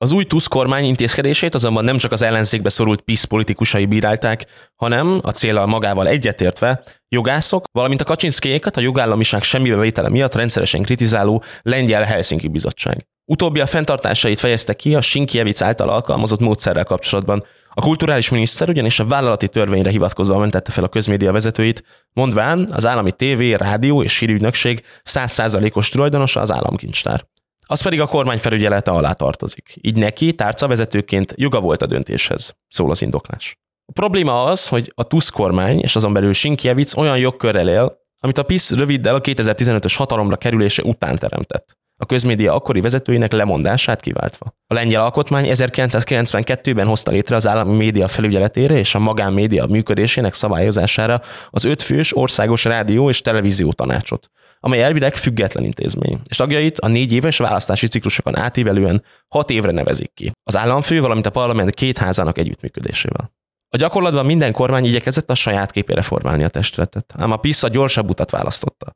Az 0.03 0.13
új 0.13 0.25
Tusk 0.25 0.51
kormány 0.51 0.85
intézkedését 0.85 1.55
azonban 1.55 1.85
nem 1.85 1.99
csak 1.99 2.13
az 2.13 2.23
ellenzékbe 2.23 2.69
szorult 2.69 3.01
PISZ 3.01 3.25
politikusai 3.25 3.87
bírálták, 3.87 4.47
hanem 4.77 5.21
a 5.23 5.31
célral 5.31 5.67
magával 5.67 6.09
egyetértve 6.09 6.83
jogászok, 7.09 7.65
valamint 7.73 8.01
a 8.01 8.05
Kaczynszkéjékat 8.05 8.77
a 8.77 8.81
jogállamiság 8.81 9.43
semmibevétele 9.43 10.09
miatt 10.09 10.35
rendszeresen 10.35 10.83
kritizáló 10.83 11.43
Lengyel 11.63 12.03
Helsinki 12.03 12.49
Bizottság. 12.49 13.07
Utóbbi 13.25 13.61
a 13.61 13.67
fenntartásait 13.67 14.41
fejezte 14.41 14.75
ki 14.75 14.95
a 14.95 15.01
Sinkievic 15.01 15.63
által 15.63 15.89
alkalmazott 15.89 16.41
módszerrel 16.41 16.85
kapcsolatban. 16.85 17.45
A 17.71 17.81
kulturális 17.81 18.29
miniszter 18.29 18.69
ugyanis 18.69 18.99
a 18.99 19.07
vállalati 19.07 19.49
törvényre 19.49 19.91
hivatkozva 19.91 20.39
mentette 20.39 20.71
fel 20.71 20.85
a 20.85 20.89
közmédia 20.89 21.33
vezetőit, 21.33 21.85
mondván 22.13 22.69
az 22.73 22.87
állami 22.87 23.13
tévé, 23.13 23.53
rádió 23.53 24.03
és 24.03 24.19
hírügynökség 24.19 24.83
100%-os 25.11 25.89
tulajdonosa 25.89 26.41
az 26.41 26.53
államkincstár 26.53 27.31
az 27.67 27.83
pedig 27.83 28.01
a 28.01 28.07
kormány 28.07 28.39
felügyelete 28.39 28.91
alá 28.91 29.13
tartozik. 29.13 29.75
Így 29.81 29.97
neki 29.97 30.35
tárcavezetőként 30.35 31.35
joga 31.37 31.61
volt 31.61 31.83
a 31.83 31.87
döntéshez, 31.87 32.57
szól 32.69 32.91
az 32.91 33.03
indoklás. 33.03 33.57
A 33.85 33.93
probléma 33.93 34.45
az, 34.45 34.69
hogy 34.69 34.93
a 34.95 35.03
Tusk 35.03 35.35
kormány 35.35 35.79
és 35.79 35.97
azon 35.97 36.13
belül 36.13 36.33
Sinkievic 36.33 36.97
olyan 36.97 37.19
jogkörrel 37.19 37.69
él, 37.69 38.01
amit 38.19 38.39
a 38.39 38.43
PISZ 38.43 38.71
röviddel 38.71 39.15
a 39.15 39.21
2015-ös 39.21 39.95
hatalomra 39.97 40.37
kerülése 40.37 40.83
után 40.83 41.19
teremtett. 41.19 41.81
A 41.97 42.07
közmédia 42.07 42.55
akkori 42.55 42.81
vezetőinek 42.81 43.33
lemondását 43.33 44.01
kiváltva. 44.01 44.55
A 44.67 44.75
lengyel 44.75 45.03
alkotmány 45.03 45.47
1992-ben 45.49 46.87
hozta 46.87 47.11
létre 47.11 47.37
az 47.37 47.47
állami 47.47 47.77
média 47.77 48.09
felügyeletére 48.09 48.79
és 48.79 48.95
a 48.95 48.99
magánmédia 48.99 49.67
működésének 49.67 50.35
szabályozására 50.35 51.21
az 51.51 51.65
ötfős 51.65 52.17
országos 52.17 52.65
rádió 52.65 53.09
és 53.09 53.21
televízió 53.21 53.73
tanácsot, 53.73 54.31
amely 54.65 54.83
elvileg 54.83 55.15
független 55.15 55.65
intézmény, 55.65 56.21
és 56.29 56.37
tagjait 56.37 56.79
a 56.79 56.89
négy 56.89 57.13
éves 57.13 57.37
választási 57.39 57.87
ciklusokon 57.87 58.37
átívelően 58.37 59.05
hat 59.29 59.51
évre 59.51 59.73
nevezik 59.73 60.11
ki. 60.15 60.33
Az 60.43 60.57
államfő, 60.57 61.01
valamint 61.01 61.27
a 61.27 61.31
parlament 61.31 61.75
két 61.75 61.99
házának 61.99 62.39
együttműködésével. 62.39 63.33
A 63.69 63.77
gyakorlatban 63.77 64.27
minden 64.27 64.53
kormány 64.53 64.85
igyekezett 64.85 65.31
a 65.31 65.35
saját 65.35 65.71
képére 65.71 66.03
formálni 66.03 66.45
a 66.45 66.49
testületet, 66.49 67.13
ám 67.17 67.31
a 67.31 67.37
PISZ 67.37 67.63
a 67.63 67.69
gyorsabb 67.69 68.11
utat 68.11 68.31
választotta. 68.31 68.93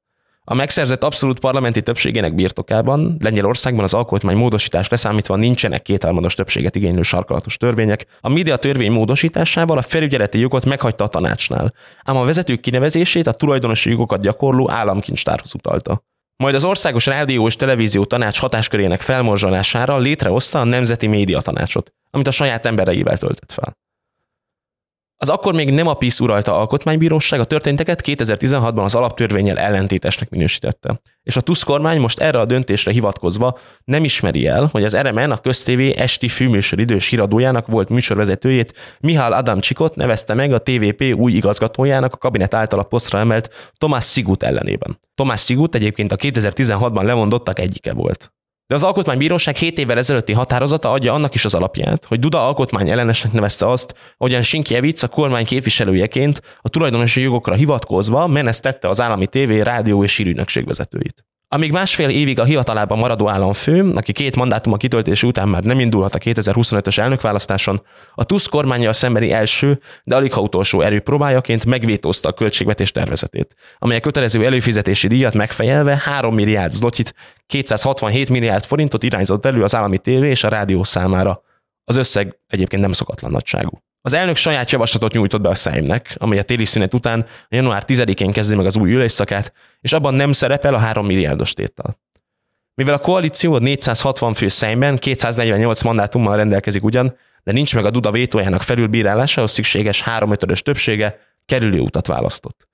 A 0.48 0.54
megszerzett 0.54 1.04
abszolút 1.04 1.40
parlamenti 1.40 1.82
többségének 1.82 2.34
birtokában 2.34 3.16
Lengyelországban 3.20 3.84
az 3.84 3.94
alkotmány 3.94 4.36
módosítás 4.36 4.88
leszámítva 4.88 5.36
nincsenek 5.36 5.82
kétharmados 5.82 6.34
többséget 6.34 6.76
igénylő 6.76 7.02
sarkalatos 7.02 7.56
törvények. 7.56 8.06
A 8.20 8.28
média 8.28 8.56
törvény 8.56 8.92
módosításával 8.92 9.78
a 9.78 9.82
felügyeleti 9.82 10.38
jogot 10.38 10.64
meghagyta 10.64 11.04
a 11.04 11.08
tanácsnál, 11.08 11.72
ám 12.04 12.16
a 12.16 12.24
vezetők 12.24 12.60
kinevezését 12.60 13.26
a 13.26 13.32
tulajdonosi 13.32 13.90
jogokat 13.90 14.20
gyakorló 14.20 14.70
államkincstárhoz 14.70 15.54
utalta. 15.54 16.02
Majd 16.36 16.54
az 16.54 16.64
Országos 16.64 17.06
Rádió 17.06 17.46
és 17.46 17.56
Televízió 17.56 18.04
Tanács 18.04 18.38
hatáskörének 18.38 19.00
felmorzsolására 19.00 19.98
létrehozta 19.98 20.60
a 20.60 20.64
Nemzeti 20.64 21.06
Média 21.06 21.40
Tanácsot, 21.40 21.92
amit 22.10 22.26
a 22.26 22.30
saját 22.30 22.66
embereivel 22.66 23.18
töltött 23.18 23.52
fel. 23.52 23.72
Az 25.18 25.28
akkor 25.28 25.54
még 25.54 25.70
nem 25.70 25.86
a 25.86 25.94
PISZ 25.94 26.20
uralta 26.20 26.58
alkotmánybíróság 26.58 27.40
a 27.40 27.44
történteket 27.44 28.02
2016-ban 28.04 28.84
az 28.84 28.94
alaptörvényel 28.94 29.58
ellentétesnek 29.58 30.30
minősítette. 30.30 31.00
És 31.22 31.36
a 31.36 31.40
TUSZ 31.40 31.62
kormány 31.62 32.00
most 32.00 32.20
erre 32.20 32.38
a 32.38 32.44
döntésre 32.44 32.92
hivatkozva 32.92 33.58
nem 33.84 34.04
ismeri 34.04 34.46
el, 34.46 34.68
hogy 34.72 34.84
az 34.84 34.96
RMN 34.96 35.30
a 35.30 35.40
köztévé 35.40 35.96
esti 35.96 36.28
főműsor 36.28 36.80
idős 36.80 37.08
híradójának 37.08 37.66
volt 37.66 37.88
műsorvezetőjét 37.88 38.98
Mihály 39.00 39.32
Adamcsikot 39.32 39.96
nevezte 39.96 40.34
meg 40.34 40.52
a 40.52 40.62
TVP 40.62 41.14
új 41.16 41.32
igazgatójának 41.32 42.12
a 42.12 42.16
kabinet 42.16 42.54
által 42.54 42.78
a 42.78 42.82
posztra 42.82 43.18
emelt 43.18 43.72
Tomás 43.78 44.04
Szigut 44.04 44.42
ellenében. 44.42 44.98
Tomás 45.14 45.40
Szigut 45.40 45.74
egyébként 45.74 46.12
a 46.12 46.16
2016-ban 46.16 47.02
lemondottak 47.02 47.58
egyike 47.58 47.92
volt. 47.92 48.35
De 48.66 48.74
az 48.74 48.82
Alkotmánybíróság 48.82 49.56
7 49.56 49.78
évvel 49.78 49.98
ezelőtti 49.98 50.32
határozata 50.32 50.90
adja 50.90 51.12
annak 51.12 51.34
is 51.34 51.44
az 51.44 51.54
alapját, 51.54 52.04
hogy 52.04 52.18
Duda 52.18 52.46
alkotmány 52.46 52.90
ellenesnek 52.90 53.32
nevezte 53.32 53.70
azt, 53.70 53.94
hogyan 54.16 54.42
Sinkievic 54.42 55.02
a 55.02 55.08
kormány 55.08 55.44
képviselőjeként 55.44 56.40
a 56.60 56.68
tulajdonosi 56.68 57.20
jogokra 57.20 57.54
hivatkozva 57.54 58.26
menesztette 58.26 58.88
az 58.88 59.00
állami 59.00 59.26
tévé, 59.26 59.60
rádió 59.60 60.04
és 60.04 60.16
hírügynökség 60.16 60.66
vezetőit. 60.66 61.24
Amíg 61.48 61.72
másfél 61.72 62.08
évig 62.08 62.40
a 62.40 62.44
hivatalában 62.44 62.98
maradó 62.98 63.28
államfő, 63.28 63.90
aki 63.94 64.12
két 64.12 64.36
mandátuma 64.36 64.76
kitöltése 64.76 65.26
után 65.26 65.48
már 65.48 65.62
nem 65.62 65.80
indulhat 65.80 66.14
a 66.14 66.18
2025-ös 66.18 66.98
elnökválasztáson, 66.98 67.82
a 68.14 68.24
TUSZ 68.24 68.46
kormányjal 68.46 68.92
szembeni 68.92 69.32
első, 69.32 69.80
de 70.04 70.16
alig 70.16 70.32
ha 70.32 70.40
utolsó 70.40 70.80
erőpróbájaként 70.80 71.64
megvétózta 71.64 72.28
a 72.28 72.32
költségvetés 72.32 72.92
tervezetét, 72.92 73.54
amely 73.78 73.96
a 73.96 74.00
kötelező 74.00 74.44
előfizetési 74.44 75.06
díjat 75.06 75.34
megfejelve 75.34 76.00
3 76.04 76.34
milliárd 76.34 76.72
zlotyit, 76.72 77.14
267 77.46 78.28
milliárd 78.28 78.64
forintot 78.64 79.02
irányzott 79.02 79.46
elő 79.46 79.62
az 79.62 79.74
állami 79.74 79.98
tévé 79.98 80.28
és 80.28 80.44
a 80.44 80.48
rádió 80.48 80.82
számára. 80.82 81.42
Az 81.84 81.96
összeg 81.96 82.38
egyébként 82.46 82.82
nem 82.82 82.92
szokatlan 82.92 83.30
nagyságú. 83.30 83.82
Az 84.06 84.12
elnök 84.12 84.36
saját 84.36 84.70
javaslatot 84.70 85.12
nyújtott 85.12 85.40
be 85.40 85.48
a 85.48 85.54
Szeimnek, 85.54 86.14
amely 86.18 86.38
a 86.38 86.42
téli 86.42 86.64
szünet 86.64 86.94
után 86.94 87.26
január 87.48 87.84
10-én 87.86 88.30
kezdi 88.30 88.54
meg 88.54 88.66
az 88.66 88.76
új 88.76 88.92
ülésszakát, 88.92 89.52
és 89.80 89.92
abban 89.92 90.14
nem 90.14 90.32
szerepel 90.32 90.74
a 90.74 90.78
3 90.78 91.06
milliárdos 91.06 91.52
tétel. 91.52 91.98
Mivel 92.74 92.94
a 92.94 92.98
koalíció 92.98 93.54
a 93.54 93.58
460 93.58 94.34
fő 94.34 94.48
Szeimben 94.48 94.96
248 94.96 95.82
mandátummal 95.82 96.36
rendelkezik 96.36 96.84
ugyan, 96.84 97.16
de 97.42 97.52
nincs 97.52 97.74
meg 97.74 97.84
a 97.84 97.90
Duda 97.90 98.10
vétójának 98.10 98.62
felülbírálásához 98.62 99.52
szükséges 99.52 100.00
3 100.00 100.30
5 100.30 100.62
többsége, 100.62 101.18
kerülő 101.44 101.80
utat 101.80 102.06
választott. 102.06 102.68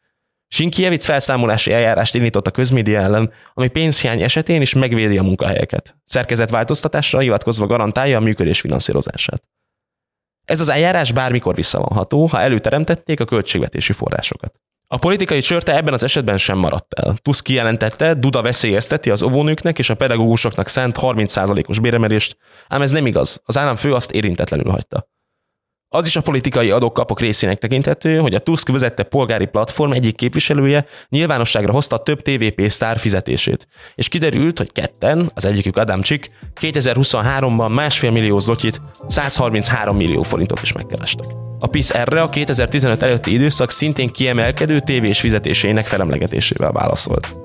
Sinkievic 0.48 1.04
felszámolási 1.04 1.72
eljárást 1.72 2.14
indított 2.14 2.46
a 2.46 2.50
közmédia 2.50 3.00
ellen, 3.00 3.32
ami 3.54 3.68
pénzhiány 3.68 4.22
esetén 4.22 4.60
is 4.60 4.74
megvédi 4.74 5.18
a 5.18 5.22
munkahelyeket. 5.22 5.96
Szerkezetváltoztatásra 6.04 7.18
hivatkozva 7.18 7.66
garantálja 7.66 8.16
a 8.16 8.20
működés 8.20 8.60
finanszírozását. 8.60 9.42
Ez 10.44 10.60
az 10.60 10.68
eljárás 10.68 11.12
bármikor 11.12 11.54
visszavonható, 11.54 12.26
ha 12.26 12.40
előteremtették 12.40 13.20
a 13.20 13.24
költségvetési 13.24 13.92
forrásokat. 13.92 14.54
A 14.86 14.98
politikai 14.98 15.40
csörte 15.40 15.76
ebben 15.76 15.94
az 15.94 16.02
esetben 16.02 16.38
sem 16.38 16.58
maradt 16.58 16.94
el. 16.94 17.16
Tusk 17.22 17.44
kijelentette, 17.44 18.14
Duda 18.14 18.42
veszélyezteti 18.42 19.10
az 19.10 19.22
óvónőknek 19.22 19.78
és 19.78 19.90
a 19.90 19.94
pedagógusoknak 19.94 20.68
szánt 20.68 20.98
30%-os 21.00 21.78
béremelést, 21.78 22.36
ám 22.68 22.82
ez 22.82 22.90
nem 22.90 23.06
igaz, 23.06 23.42
az 23.44 23.58
államfő 23.58 23.94
azt 23.94 24.12
érintetlenül 24.12 24.70
hagyta. 24.70 25.08
Az 25.94 26.06
is 26.06 26.16
a 26.16 26.20
politikai 26.20 26.70
adókapok 26.70 27.20
részének 27.20 27.58
tekinthető, 27.58 28.18
hogy 28.18 28.34
a 28.34 28.38
Tusk 28.38 28.68
vezette 28.68 29.02
polgári 29.02 29.46
platform 29.46 29.92
egyik 29.92 30.16
képviselője 30.16 30.86
nyilvánosságra 31.08 31.72
hozta 31.72 31.98
több 31.98 32.22
TVP 32.22 32.68
sztár 32.68 32.98
fizetését, 32.98 33.68
és 33.94 34.08
kiderült, 34.08 34.58
hogy 34.58 34.72
ketten, 34.72 35.30
az 35.34 35.44
egyikük 35.44 35.76
Adamcsik, 35.76 36.30
2023-ban 36.60 37.74
másfél 37.74 38.10
millió 38.10 38.38
zlotyit, 38.38 38.80
133 39.06 39.96
millió 39.96 40.22
forintot 40.22 40.62
is 40.62 40.72
megkerestek. 40.72 41.26
A 41.58 41.66
PISZ 41.66 41.90
erre 41.90 42.22
a 42.22 42.28
2015 42.28 43.02
előtti 43.02 43.32
időszak 43.32 43.70
szintén 43.70 44.08
kiemelkedő 44.08 44.80
tévés 44.80 45.20
fizetésének 45.20 45.86
felemlegetésével 45.86 46.72
válaszolt. 46.72 47.41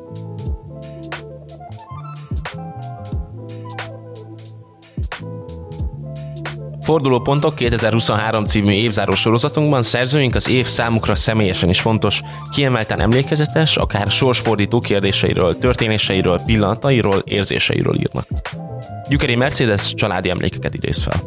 Fordulópontok 6.87 7.55
2023 7.55 8.45
című 8.45 8.71
évzáró 8.71 9.15
sorozatunkban 9.15 9.83
szerzőink 9.83 10.35
az 10.35 10.49
év 10.49 10.65
számukra 10.65 11.15
személyesen 11.15 11.69
is 11.69 11.81
fontos, 11.81 12.21
kiemelten 12.51 12.99
emlékezetes, 12.99 13.77
akár 13.77 14.11
sorsfordító 14.11 14.79
kérdéseiről, 14.79 15.57
történéseiről, 15.57 16.41
pillanatairól, 16.45 17.17
érzéseiről 17.25 17.95
írnak. 17.95 18.27
Gyükeri 19.09 19.35
Mercedes 19.35 19.93
családi 19.93 20.29
emlékeket 20.29 20.73
idéz 20.73 21.03
fel. 21.03 21.23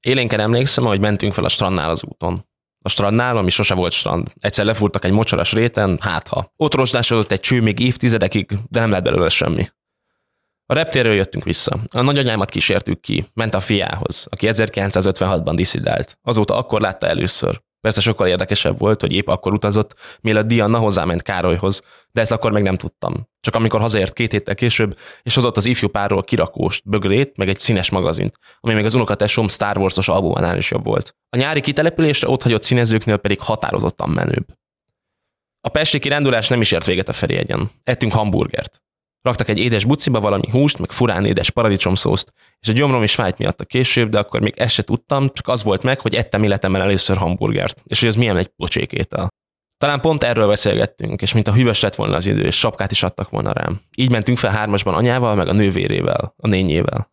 Élénken 0.00 0.40
emlékszem, 0.40 0.84
hogy 0.84 1.00
mentünk 1.00 1.32
fel 1.32 1.44
a 1.44 1.48
strandnál 1.48 1.90
az 1.90 2.04
úton. 2.04 2.46
A 2.84 2.88
strandnál, 2.88 3.36
ami 3.36 3.50
sose 3.50 3.74
volt 3.74 3.92
strand. 3.92 4.28
Egyszer 4.40 4.64
lefúrtak 4.64 5.04
egy 5.04 5.12
mocsaras 5.12 5.52
réten, 5.52 5.98
hátha. 6.00 6.52
Ott 6.56 6.74
rozsdásodott 6.74 7.32
egy 7.32 7.40
cső 7.40 7.60
még 7.60 7.78
évtizedekig, 7.78 8.58
de 8.68 8.80
nem 8.80 8.90
lett 8.90 9.02
belőle 9.02 9.28
semmi. 9.28 9.68
A 10.68 10.74
reptérről 10.74 11.14
jöttünk 11.14 11.44
vissza. 11.44 11.78
A 11.92 12.00
nagyanyámat 12.00 12.50
kísértük 12.50 13.00
ki, 13.00 13.24
ment 13.34 13.54
a 13.54 13.60
fiához, 13.60 14.26
aki 14.30 14.46
1956-ban 14.50 15.52
diszidált. 15.54 16.18
Azóta 16.22 16.56
akkor 16.56 16.80
látta 16.80 17.06
először. 17.06 17.64
Persze 17.80 18.00
sokkal 18.00 18.26
érdekesebb 18.26 18.78
volt, 18.78 19.00
hogy 19.00 19.12
épp 19.12 19.28
akkor 19.28 19.52
utazott, 19.52 19.94
mielőtt 20.20 20.46
Diana 20.46 20.78
hozzáment 20.78 21.22
Károlyhoz, 21.22 21.82
de 22.12 22.20
ezt 22.20 22.32
akkor 22.32 22.52
meg 22.52 22.62
nem 22.62 22.76
tudtam. 22.76 23.28
Csak 23.40 23.54
amikor 23.54 23.80
hazaért 23.80 24.12
két 24.12 24.32
héttel 24.32 24.54
később, 24.54 24.98
és 25.22 25.34
hozott 25.34 25.56
az 25.56 25.66
ifjú 25.66 25.88
párról 25.88 26.22
kirakóst, 26.22 26.88
bögrét, 26.88 27.36
meg 27.36 27.48
egy 27.48 27.58
színes 27.58 27.90
magazint, 27.90 28.38
ami 28.60 28.74
még 28.74 28.84
az 28.84 28.94
unokatesóm 28.94 29.48
Star 29.48 29.78
Wars-os 29.78 30.08
albumánál 30.08 30.56
is 30.56 30.70
jobb 30.70 30.84
volt. 30.84 31.16
A 31.28 31.36
nyári 31.36 31.60
kitelepülésre 31.60 32.28
ott 32.28 32.42
hagyott 32.42 32.62
színezőknél 32.62 33.16
pedig 33.16 33.40
határozottan 33.40 34.10
menőbb. 34.10 34.46
A 35.60 35.68
pesti 35.68 35.98
kirándulás 35.98 36.48
nem 36.48 36.60
is 36.60 36.72
ért 36.72 36.86
véget 36.86 37.08
a 37.08 37.12
Ferihegyen. 37.12 37.70
Ettünk 37.84 38.12
hamburgert. 38.12 38.80
Raktak 39.26 39.48
egy 39.48 39.58
édes 39.58 39.84
buciba 39.84 40.20
valami 40.20 40.50
húst, 40.50 40.78
meg 40.78 40.92
furán 40.92 41.24
édes 41.24 41.50
paradicsomszószt, 41.50 42.32
és 42.60 42.68
a 42.68 42.72
gyomrom 42.72 43.02
is 43.02 43.14
fájt 43.14 43.38
miatt 43.38 43.60
a 43.60 43.64
később, 43.64 44.08
de 44.08 44.18
akkor 44.18 44.40
még 44.40 44.54
ezt 44.56 44.74
se 44.74 44.82
tudtam, 44.82 45.28
csak 45.28 45.48
az 45.48 45.62
volt 45.62 45.82
meg, 45.82 46.00
hogy 46.00 46.14
ettem 46.14 46.42
életemben 46.42 46.80
először 46.80 47.16
hamburgert, 47.16 47.82
és 47.84 48.00
hogy 48.00 48.08
ez 48.08 48.16
milyen 48.16 48.36
egy 48.36 48.46
pocsékétel. 48.46 49.28
Talán 49.76 50.00
pont 50.00 50.22
erről 50.22 50.46
beszélgettünk, 50.46 51.22
és 51.22 51.32
mint 51.32 51.48
a 51.48 51.52
hűvös 51.52 51.80
lett 51.80 51.94
volna 51.94 52.16
az 52.16 52.26
idő, 52.26 52.42
és 52.42 52.58
sapkát 52.58 52.90
is 52.90 53.02
adtak 53.02 53.30
volna 53.30 53.52
rám. 53.52 53.80
Így 53.96 54.10
mentünk 54.10 54.38
fel 54.38 54.50
hármasban 54.50 54.94
anyával, 54.94 55.34
meg 55.34 55.48
a 55.48 55.52
nővérével, 55.52 56.34
a 56.36 56.48
nényével. 56.48 57.12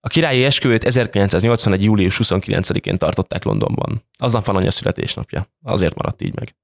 A 0.00 0.08
királyi 0.08 0.44
esküvőt 0.44 0.84
1981. 0.84 1.84
július 1.84 2.20
29-én 2.22 2.98
tartották 2.98 3.44
Londonban. 3.44 4.04
Aznap 4.18 4.44
van 4.44 4.56
anya 4.56 4.70
születésnapja. 4.70 5.46
Azért 5.62 5.94
maradt 5.94 6.22
így 6.22 6.34
meg. 6.34 6.56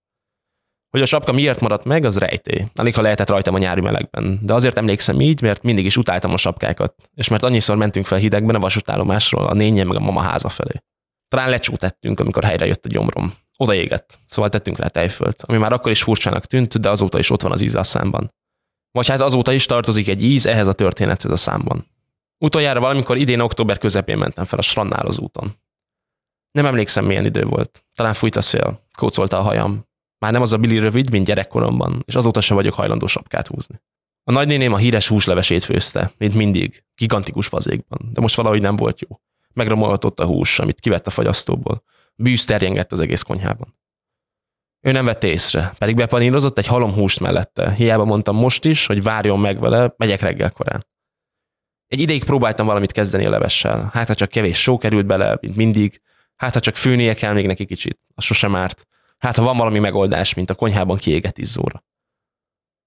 Hogy 0.95 1.03
a 1.03 1.07
sapka 1.07 1.33
miért 1.33 1.61
maradt 1.61 1.85
meg, 1.85 2.05
az 2.05 2.19
rejtély. 2.19 2.67
Alig 2.75 2.95
ha 2.95 3.03
lehetett 3.03 3.29
rajtam 3.29 3.55
a 3.55 3.59
nyári 3.59 3.81
melegben. 3.81 4.39
De 4.43 4.55
azért 4.55 4.79
emlékszem 4.79 5.21
így, 5.21 5.43
mert 5.43 5.63
mindig 5.63 5.85
is 5.85 5.97
utáltam 5.97 6.33
a 6.33 6.37
sapkákat. 6.37 6.95
És 7.15 7.29
mert 7.29 7.43
annyiszor 7.43 7.77
mentünk 7.77 8.07
fel 8.07 8.19
hidegben 8.19 8.55
a 8.55 8.59
vasútállomásról 8.59 9.47
a 9.47 9.55
nénye 9.55 9.85
meg 9.85 9.97
a 9.97 10.01
mama 10.01 10.21
háza 10.21 10.49
felé. 10.49 10.83
Talán 11.29 11.51
lecsó 11.51 11.77
tettünk, 11.77 12.21
amikor 12.21 12.45
helyre 12.45 12.67
jött 12.67 12.85
a 12.85 12.89
gyomrom. 12.89 13.33
Oda 13.57 13.75
égett, 13.75 14.19
szóval 14.27 14.51
tettünk 14.51 14.79
rá 14.79 14.87
tejfölt, 14.87 15.43
ami 15.43 15.59
már 15.59 15.73
akkor 15.73 15.91
is 15.91 16.03
furcsának 16.03 16.47
tűnt, 16.47 16.81
de 16.81 16.91
azóta 16.91 17.19
is 17.19 17.31
ott 17.31 17.43
van 17.43 17.53
az 17.53 17.61
íze 17.61 17.79
a 17.79 17.85
számban. 17.85 18.35
Vagy 18.91 19.09
hát 19.09 19.21
azóta 19.21 19.53
is 19.53 19.67
tartozik 19.67 20.09
egy 20.09 20.23
íz 20.23 20.47
ehhez 20.47 20.67
a 20.67 20.73
történethez 20.73 21.31
a 21.31 21.37
számban. 21.37 21.87
Utoljára 22.39 22.81
valamikor 22.81 23.17
idén 23.17 23.41
október 23.41 23.79
közepén 23.79 24.19
mentem 24.19 24.45
fel 24.45 24.59
a 24.59 24.63
strandnál 24.63 25.07
az 25.07 25.19
úton. 25.19 25.57
Nem 26.51 26.67
emlékszem, 26.67 27.05
milyen 27.05 27.25
idő 27.25 27.45
volt. 27.45 27.85
Talán 27.95 28.15
fújt 28.15 28.37
a 28.37 28.41
szél, 28.41 28.89
kócolta 28.97 29.39
a 29.39 29.43
hajam. 29.43 29.93
Már 30.25 30.33
nem 30.33 30.43
az 30.43 30.53
a 30.53 30.57
Billy 30.57 30.79
rövid, 30.79 31.11
mint 31.11 31.27
gyerekkoromban, 31.27 32.03
és 32.07 32.15
azóta 32.15 32.41
sem 32.41 32.57
vagyok 32.57 32.75
hajlandó 32.75 33.07
sapkát 33.07 33.47
húzni. 33.47 33.81
A 34.23 34.33
nagynéném 34.33 34.73
a 34.73 34.77
híres 34.77 35.09
húslevesét 35.09 35.65
főzte, 35.65 36.13
mint 36.19 36.35
mindig, 36.35 36.85
gigantikus 36.95 37.47
fazékban, 37.47 38.11
de 38.13 38.21
most 38.21 38.35
valahogy 38.35 38.61
nem 38.61 38.77
volt 38.77 39.01
jó. 39.01 39.21
Megromolhatott 39.53 40.21
a 40.21 40.25
hús, 40.25 40.59
amit 40.59 40.81
kivett 40.81 41.07
a 41.07 41.11
fagyasztóból. 41.11 41.83
Bűz 42.15 42.45
terjengett 42.45 42.93
az 42.93 43.01
egész 43.01 43.23
konyhában. 43.23 43.79
Ő 44.81 44.93
nem 44.93 45.05
vette 45.05 45.27
észre, 45.27 45.75
pedig 45.79 45.97
bepanírozott 45.97 46.59
egy 46.59 46.67
halom 46.67 46.93
húst 46.93 47.21
mellette. 47.21 47.73
Hiába 47.73 48.05
mondtam 48.05 48.37
most 48.37 48.65
is, 48.65 48.87
hogy 48.87 49.03
várjon 49.03 49.41
meg 49.41 49.61
vele, 49.61 49.95
megyek 49.97 50.21
reggel 50.21 50.51
korán. 50.51 50.87
Egy 51.87 52.01
ideig 52.01 52.25
próbáltam 52.25 52.67
valamit 52.67 52.93
kezdeni 52.93 53.27
a 53.27 53.31
levessel. 53.31 53.91
Hát, 53.93 54.09
ha 54.09 54.15
csak 54.15 54.29
kevés 54.29 54.61
só 54.61 54.79
került 54.79 55.07
bele, 55.07 55.39
mint 55.41 55.57
mindig, 55.57 56.01
hát, 56.37 56.55
ha 56.55 56.61
csak 56.61 56.77
főnie 56.77 57.15
kell 57.15 57.33
még 57.33 57.47
neki 57.47 57.65
kicsit, 57.65 57.99
az 58.15 58.25
sosem 58.25 58.55
árt. 58.55 58.87
Hát, 59.19 59.37
ha 59.37 59.45
van 59.45 59.57
valami 59.57 59.79
megoldás, 59.79 60.35
mint 60.35 60.51
a 60.51 60.55
konyhában 60.55 60.97
kiégett 60.97 61.39
izzóra. 61.39 61.85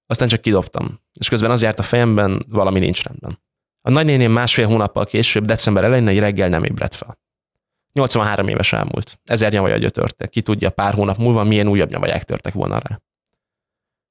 Aztán 0.05 0.27
csak 0.27 0.41
kidobtam, 0.41 1.00
és 1.19 1.29
közben 1.29 1.51
az 1.51 1.62
járt 1.62 1.79
a 1.79 1.84
fejemben, 1.84 2.46
valami 2.50 2.79
nincs 2.79 3.03
rendben. 3.03 3.39
A 3.81 3.89
nagynéném 3.89 4.31
másfél 4.31 4.67
hónappal 4.67 5.05
később, 5.05 5.46
december 5.46 5.84
elején 5.84 6.07
egy 6.07 6.19
reggel 6.19 6.50
nem 6.50 6.63
ébredt 6.63 6.96
fel. 6.96 7.19
83 7.93 8.48
éves 8.48 8.74
elmúlt. 8.74 9.19
Ezer 9.24 9.51
nyavaja 9.51 9.77
gyötörte. 9.77 10.27
Ki 10.27 10.41
tudja, 10.41 10.69
pár 10.69 10.93
hónap 10.93 11.17
múlva 11.17 11.43
milyen 11.43 11.67
újabb 11.67 11.89
nyavaják 11.89 12.24
törtek 12.24 12.53
volna 12.53 12.79
rá. 12.79 13.01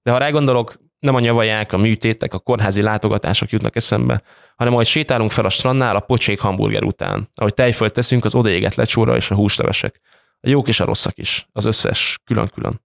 De 0.02 0.10
ha 0.10 0.18
rágondolok, 0.18 0.78
nem 0.98 1.14
a 1.14 1.20
nyavaják, 1.20 1.72
a 1.72 1.76
műtétek, 1.76 2.34
a 2.34 2.38
kórházi 2.38 2.82
látogatások 2.82 3.50
jutnak 3.50 3.76
eszembe, 3.76 4.22
hanem 4.56 4.72
ahogy 4.72 4.86
sétálunk 4.86 5.30
fel 5.30 5.44
a 5.44 5.48
strandnál 5.48 5.96
a 5.96 6.00
pocsék 6.00 6.40
hamburger 6.40 6.84
után, 6.84 7.30
ahogy 7.34 7.54
tejfölt 7.54 7.92
teszünk 7.92 8.24
az 8.24 8.34
odaégett 8.34 8.74
lecsóra 8.74 9.16
és 9.16 9.30
a 9.30 9.34
húslevesek. 9.34 10.00
A 10.40 10.48
jók 10.48 10.68
és 10.68 10.80
a 10.80 10.84
rosszak 10.84 11.18
is, 11.18 11.48
az 11.52 11.64
összes 11.64 12.18
külön-külön. 12.24 12.84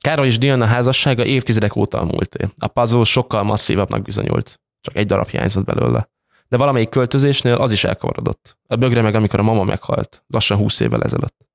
Károly 0.00 0.26
és 0.26 0.38
Diana 0.38 0.64
házassága 0.64 1.24
évtizedek 1.24 1.76
óta 1.76 2.00
a 2.00 2.04
múlté. 2.04 2.48
A 2.58 2.66
puzzle 2.66 3.04
sokkal 3.04 3.42
masszívabbnak 3.42 4.02
bizonyult. 4.02 4.60
Csak 4.80 4.96
egy 4.96 5.06
darab 5.06 5.28
hiányzott 5.28 5.64
belőle. 5.64 6.10
De 6.48 6.56
valamelyik 6.56 6.88
költözésnél 6.88 7.54
az 7.54 7.72
is 7.72 7.84
elkavarodott. 7.84 8.58
A 8.66 8.76
bögre 8.76 9.02
meg, 9.02 9.14
amikor 9.14 9.38
a 9.38 9.42
mama 9.42 9.64
meghalt, 9.64 10.24
lassan 10.26 10.58
húsz 10.58 10.80
évvel 10.80 11.02
ezelőtt. 11.02 11.48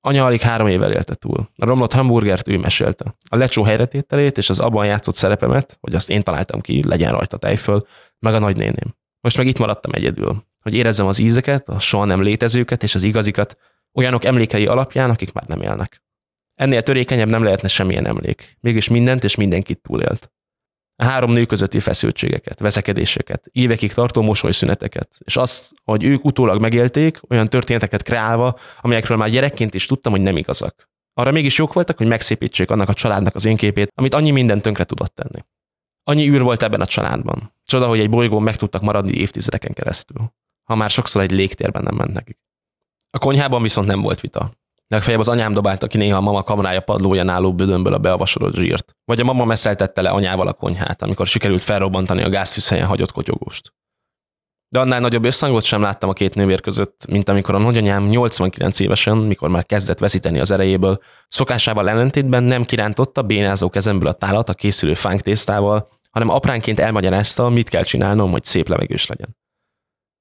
Anya 0.00 0.24
alig 0.24 0.40
három 0.40 0.66
évvel 0.66 0.92
élte 0.92 1.14
túl. 1.14 1.50
A 1.56 1.64
romlott 1.64 1.92
hamburgert 1.92 2.48
ő 2.48 2.58
mesélte. 2.58 3.16
A 3.28 3.36
lecsó 3.36 3.62
helyretételét 3.62 4.38
és 4.38 4.50
az 4.50 4.60
abban 4.60 4.86
játszott 4.86 5.14
szerepemet, 5.14 5.78
hogy 5.80 5.94
azt 5.94 6.10
én 6.10 6.22
találtam 6.22 6.60
ki, 6.60 6.88
legyen 6.88 7.12
rajta 7.12 7.36
tejföl, 7.36 7.86
meg 8.18 8.34
a 8.34 8.38
nagynéném. 8.38 8.96
Most 9.20 9.36
meg 9.36 9.46
itt 9.46 9.58
maradtam 9.58 9.92
egyedül, 9.92 10.44
hogy 10.60 10.74
érezzem 10.74 11.06
az 11.06 11.18
ízeket, 11.18 11.68
a 11.68 11.78
soha 11.78 12.04
nem 12.04 12.22
létezőket 12.22 12.82
és 12.82 12.94
az 12.94 13.02
igazikat, 13.02 13.56
olyanok 13.98 14.24
emlékei 14.24 14.66
alapján, 14.66 15.10
akik 15.10 15.32
már 15.32 15.44
nem 15.46 15.60
élnek. 15.60 16.02
Ennél 16.54 16.82
törékenyebb 16.82 17.28
nem 17.28 17.42
lehetne 17.42 17.68
semmilyen 17.68 18.06
emlék. 18.06 18.56
Mégis 18.60 18.88
mindent 18.88 19.24
és 19.24 19.34
mindenkit 19.34 19.80
túlélt. 19.82 20.32
A 20.96 21.04
három 21.04 21.32
nő 21.32 21.44
közötti 21.44 21.80
feszültségeket, 21.80 22.58
veszekedéseket, 22.58 23.48
évekig 23.52 23.92
tartó 23.92 24.22
mosolyszüneteket, 24.22 25.08
és 25.18 25.36
azt, 25.36 25.72
hogy 25.84 26.04
ők 26.04 26.24
utólag 26.24 26.60
megélték, 26.60 27.20
olyan 27.28 27.48
történeteket 27.48 28.02
kreálva, 28.02 28.58
amelyekről 28.80 29.16
már 29.16 29.30
gyerekként 29.30 29.74
is 29.74 29.86
tudtam, 29.86 30.12
hogy 30.12 30.20
nem 30.20 30.36
igazak. 30.36 30.88
Arra 31.14 31.30
mégis 31.30 31.58
jók 31.58 31.72
voltak, 31.72 31.96
hogy 31.96 32.06
megszépítsék 32.06 32.70
annak 32.70 32.88
a 32.88 32.94
családnak 32.94 33.34
az 33.34 33.44
én 33.44 33.56
képét, 33.56 33.92
amit 33.94 34.14
annyi 34.14 34.30
minden 34.30 34.58
tönkre 34.58 34.84
tudott 34.84 35.14
tenni. 35.14 35.44
Annyi 36.02 36.28
űr 36.28 36.42
volt 36.42 36.62
ebben 36.62 36.80
a 36.80 36.86
családban. 36.86 37.52
Csoda, 37.64 37.86
hogy 37.86 38.00
egy 38.00 38.10
bolygón 38.10 38.42
meg 38.42 38.56
tudtak 38.56 38.82
maradni 38.82 39.16
évtizedeken 39.16 39.72
keresztül. 39.72 40.32
Ha 40.62 40.74
már 40.74 40.90
sokszor 40.90 41.22
egy 41.22 41.30
légtérben 41.30 41.82
nem 41.82 41.94
ment 41.94 42.12
nekik. 42.12 42.38
A 43.10 43.18
konyhában 43.18 43.62
viszont 43.62 43.86
nem 43.86 44.00
volt 44.00 44.20
vita. 44.20 44.52
Legfeljebb 44.86 45.20
az 45.20 45.28
anyám 45.28 45.52
dobálta 45.52 45.86
ki 45.86 45.96
néha 45.96 46.16
a 46.16 46.20
mama 46.20 46.42
kamrája 46.42 46.80
padlóján 46.80 47.28
álló 47.28 47.54
bödönből 47.54 47.94
a 47.94 47.98
beavasodott 47.98 48.54
zsírt. 48.54 48.96
Vagy 49.04 49.20
a 49.20 49.24
mama 49.24 49.44
messzeltette 49.44 50.02
le 50.02 50.10
anyával 50.10 50.46
a 50.46 50.52
konyhát, 50.52 51.02
amikor 51.02 51.26
sikerült 51.26 51.62
felrobbantani 51.62 52.22
a 52.22 52.28
gázszűzhelyen 52.28 52.86
hagyott 52.86 53.12
kotyogóst. 53.12 53.72
De 54.68 54.78
annál 54.78 55.00
nagyobb 55.00 55.24
összhangot 55.24 55.64
sem 55.64 55.80
láttam 55.80 56.08
a 56.08 56.12
két 56.12 56.34
nővér 56.34 56.60
között, 56.60 57.06
mint 57.08 57.28
amikor 57.28 57.54
a 57.54 57.58
nagyanyám 57.58 58.08
89 58.08 58.80
évesen, 58.80 59.16
mikor 59.16 59.48
már 59.48 59.66
kezdett 59.66 59.98
veszíteni 59.98 60.40
az 60.40 60.50
erejéből, 60.50 60.98
szokásával 61.28 61.88
ellentétben 61.88 62.42
nem 62.42 62.64
kirántotta 62.64 63.22
bénázó 63.22 63.68
kezemből 63.70 64.08
a 64.08 64.12
tálat 64.12 64.48
a 64.48 64.54
készülő 64.54 64.94
fánk 64.94 65.22
hanem 66.10 66.28
apránként 66.28 66.80
elmagyarázta, 66.80 67.48
mit 67.48 67.68
kell 67.68 67.82
csinálnom, 67.82 68.30
hogy 68.30 68.44
szép 68.44 68.68
levegős 68.68 69.06
legyen. 69.06 69.36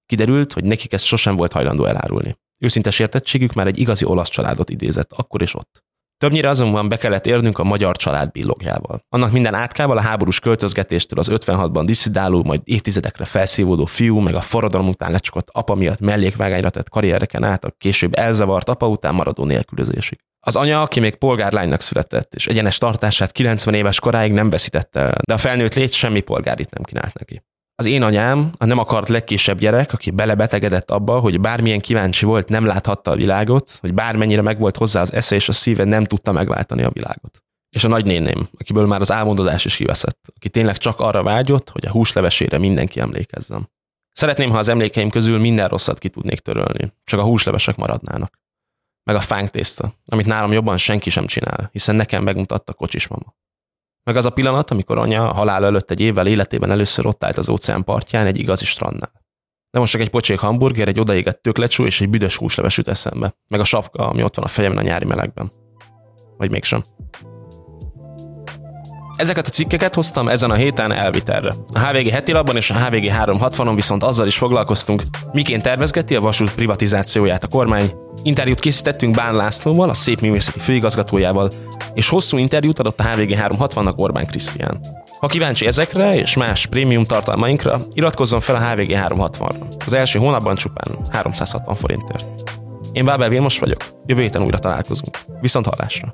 Kiderült, 0.05 0.53
hogy 0.53 0.63
nekik 0.63 0.93
ezt 0.93 1.05
sosem 1.05 1.35
volt 1.35 1.51
hajlandó 1.51 1.85
elárulni. 1.85 2.37
Őszinte 2.59 2.91
sértettségük 2.91 3.53
már 3.53 3.67
egy 3.67 3.79
igazi 3.79 4.05
olasz 4.05 4.29
családot 4.29 4.69
idézett, 4.69 5.11
akkor 5.13 5.41
és 5.41 5.55
ott. 5.55 5.85
Többnyire 6.17 6.49
azonban 6.49 6.89
be 6.89 6.97
kellett 6.97 7.25
érnünk 7.25 7.59
a 7.59 7.63
magyar 7.63 7.95
család 7.95 8.31
billogjával. 8.31 8.99
Annak 9.09 9.31
minden 9.31 9.53
átkával 9.53 9.97
a 9.97 10.01
háborús 10.01 10.39
költözgetéstől 10.39 11.19
az 11.19 11.29
56-ban 11.31 11.83
diszidáló, 11.85 12.43
majd 12.43 12.61
évtizedekre 12.63 13.25
felszívódó 13.25 13.85
fiú, 13.85 14.19
meg 14.19 14.35
a 14.35 14.41
forradalom 14.41 14.87
után 14.87 15.11
lecsukott 15.11 15.49
apa 15.51 15.75
miatt 15.75 15.99
mellékvágányra 15.99 16.69
tett 16.69 16.89
karriereken 16.89 17.43
át 17.43 17.65
a 17.65 17.73
később 17.77 18.15
elzavart 18.15 18.69
apa 18.69 18.87
után 18.87 19.15
maradó 19.15 19.45
nélkülözésig. 19.45 20.19
Az 20.39 20.55
anya, 20.55 20.81
aki 20.81 20.99
még 20.99 21.15
polgárlánynak 21.15 21.81
született, 21.81 22.35
és 22.35 22.47
egyenes 22.47 22.77
tartását 22.77 23.31
90 23.31 23.73
éves 23.73 23.99
koráig 23.99 24.31
nem 24.31 24.49
veszítette 24.49 25.17
de 25.27 25.33
a 25.33 25.37
felnőtt 25.37 25.73
lét 25.73 25.91
semmi 25.91 26.21
polgárit 26.21 26.71
nem 26.71 26.83
kínált 26.83 27.19
neki. 27.19 27.41
Az 27.79 27.85
én 27.85 28.03
anyám, 28.03 28.51
a 28.57 28.65
nem 28.65 28.77
akart 28.77 29.09
legkisebb 29.09 29.59
gyerek, 29.59 29.93
aki 29.93 30.11
belebetegedett 30.11 30.91
abba, 30.91 31.19
hogy 31.19 31.39
bármilyen 31.39 31.79
kíváncsi 31.79 32.25
volt, 32.25 32.49
nem 32.49 32.65
láthatta 32.65 33.11
a 33.11 33.15
világot, 33.15 33.77
hogy 33.81 33.93
bármennyire 33.93 34.41
megvolt 34.41 34.77
hozzá 34.77 35.01
az 35.01 35.13
esze 35.13 35.35
és 35.35 35.49
a 35.49 35.51
szíve, 35.51 35.83
nem 35.83 36.03
tudta 36.03 36.31
megváltani 36.31 36.83
a 36.83 36.89
világot. 36.89 37.43
És 37.69 37.83
a 37.83 37.87
nagynéném, 37.87 38.47
akiből 38.57 38.85
már 38.85 39.01
az 39.01 39.11
álmodozás 39.11 39.65
is 39.65 39.75
kiveszett, 39.75 40.19
aki 40.35 40.49
tényleg 40.49 40.77
csak 40.77 40.99
arra 40.99 41.23
vágyott, 41.23 41.69
hogy 41.69 41.85
a 41.85 41.91
húslevesére 41.91 42.57
mindenki 42.57 42.99
emlékezzem. 42.99 43.69
Szeretném, 44.11 44.49
ha 44.49 44.57
az 44.57 44.67
emlékeim 44.67 45.09
közül 45.09 45.39
minden 45.39 45.67
rosszat 45.67 45.99
ki 45.99 46.09
tudnék 46.09 46.39
törölni, 46.39 46.93
csak 47.03 47.19
a 47.19 47.23
húslevesek 47.23 47.75
maradnának. 47.75 48.39
Meg 49.03 49.15
a 49.15 49.21
fánk 49.21 49.49
tészta, 49.49 49.93
amit 50.05 50.25
nálam 50.25 50.51
jobban 50.51 50.77
senki 50.77 51.09
sem 51.09 51.25
csinál, 51.25 51.69
hiszen 51.71 51.95
nekem 51.95 52.23
megmutatta 52.23 52.73
kocsis 52.73 53.07
mama. 53.07 53.35
Meg 54.07 54.15
az 54.15 54.25
a 54.25 54.29
pillanat, 54.29 54.71
amikor 54.71 54.97
anya 54.97 55.33
halál 55.33 55.65
előtt 55.65 55.91
egy 55.91 55.99
évvel 55.99 56.27
életében 56.27 56.71
először 56.71 57.05
ott 57.05 57.23
állt 57.23 57.37
az 57.37 57.49
óceán 57.49 57.83
partján 57.83 58.25
egy 58.25 58.37
igazi 58.37 58.65
strandnál. 58.65 59.11
De 59.71 59.79
most 59.79 59.91
csak 59.91 60.01
egy 60.01 60.09
pocsék 60.09 60.39
hamburger, 60.39 60.87
egy 60.87 60.99
odaégett 60.99 61.41
töklecsú 61.41 61.85
és 61.85 62.01
egy 62.01 62.09
büdös 62.09 62.37
húsleves 62.37 62.77
jut 62.77 62.87
eszembe. 62.87 63.35
Meg 63.47 63.59
a 63.59 63.63
sapka, 63.63 64.07
ami 64.07 64.23
ott 64.23 64.35
van 64.35 64.45
a 64.45 64.47
fejemben 64.47 64.83
a 64.83 64.87
nyári 64.87 65.05
melegben. 65.05 65.51
Vagy 66.37 66.49
mégsem. 66.49 66.83
Ezeket 69.17 69.47
a 69.47 69.49
cikkeket 69.49 69.95
hoztam 69.95 70.27
ezen 70.27 70.51
a 70.51 70.55
héten 70.55 70.91
elvitelre. 70.91 71.53
A 71.73 71.79
HVG 71.79 72.09
heti 72.09 72.31
labban 72.31 72.55
és 72.55 72.69
a 72.69 72.75
HVG 72.75 73.11
360-on 73.13 73.71
viszont 73.75 74.03
azzal 74.03 74.27
is 74.27 74.37
foglalkoztunk, 74.37 75.03
miként 75.31 75.61
tervezgeti 75.61 76.15
a 76.15 76.21
vasút 76.21 76.53
privatizációját 76.53 77.43
a 77.43 77.47
kormány. 77.47 77.93
Interjút 78.23 78.59
készítettünk 78.59 79.15
Bán 79.15 79.35
Lászlóval, 79.35 79.89
a 79.89 79.93
szép 79.93 80.21
művészeti 80.21 80.59
főigazgatójával, 80.59 81.51
és 81.93 82.09
hosszú 82.09 82.37
interjút 82.37 82.79
adott 82.79 82.99
a 82.99 83.03
HVG 83.03 83.37
360-nak 83.37 83.95
Orbán 83.95 84.25
Krisztián. 84.25 84.79
Ha 85.19 85.27
kíváncsi 85.27 85.65
ezekre 85.65 86.15
és 86.15 86.35
más 86.35 86.65
prémium 86.65 87.05
tartalmainkra, 87.05 87.81
iratkozzon 87.93 88.39
fel 88.39 88.55
a 88.55 88.69
HVG 88.69 88.91
360-ra. 88.91 89.85
Az 89.85 89.93
első 89.93 90.19
hónapban 90.19 90.55
csupán 90.55 90.97
360 91.11 91.75
forintért. 91.75 92.27
Én 92.91 93.05
Bábel 93.05 93.29
Vilmos 93.29 93.59
vagyok, 93.59 93.85
jövő 94.05 94.21
héten 94.21 94.43
újra 94.43 94.59
találkozunk. 94.59 95.19
Viszont 95.41 95.65
hallásra! 95.65 96.13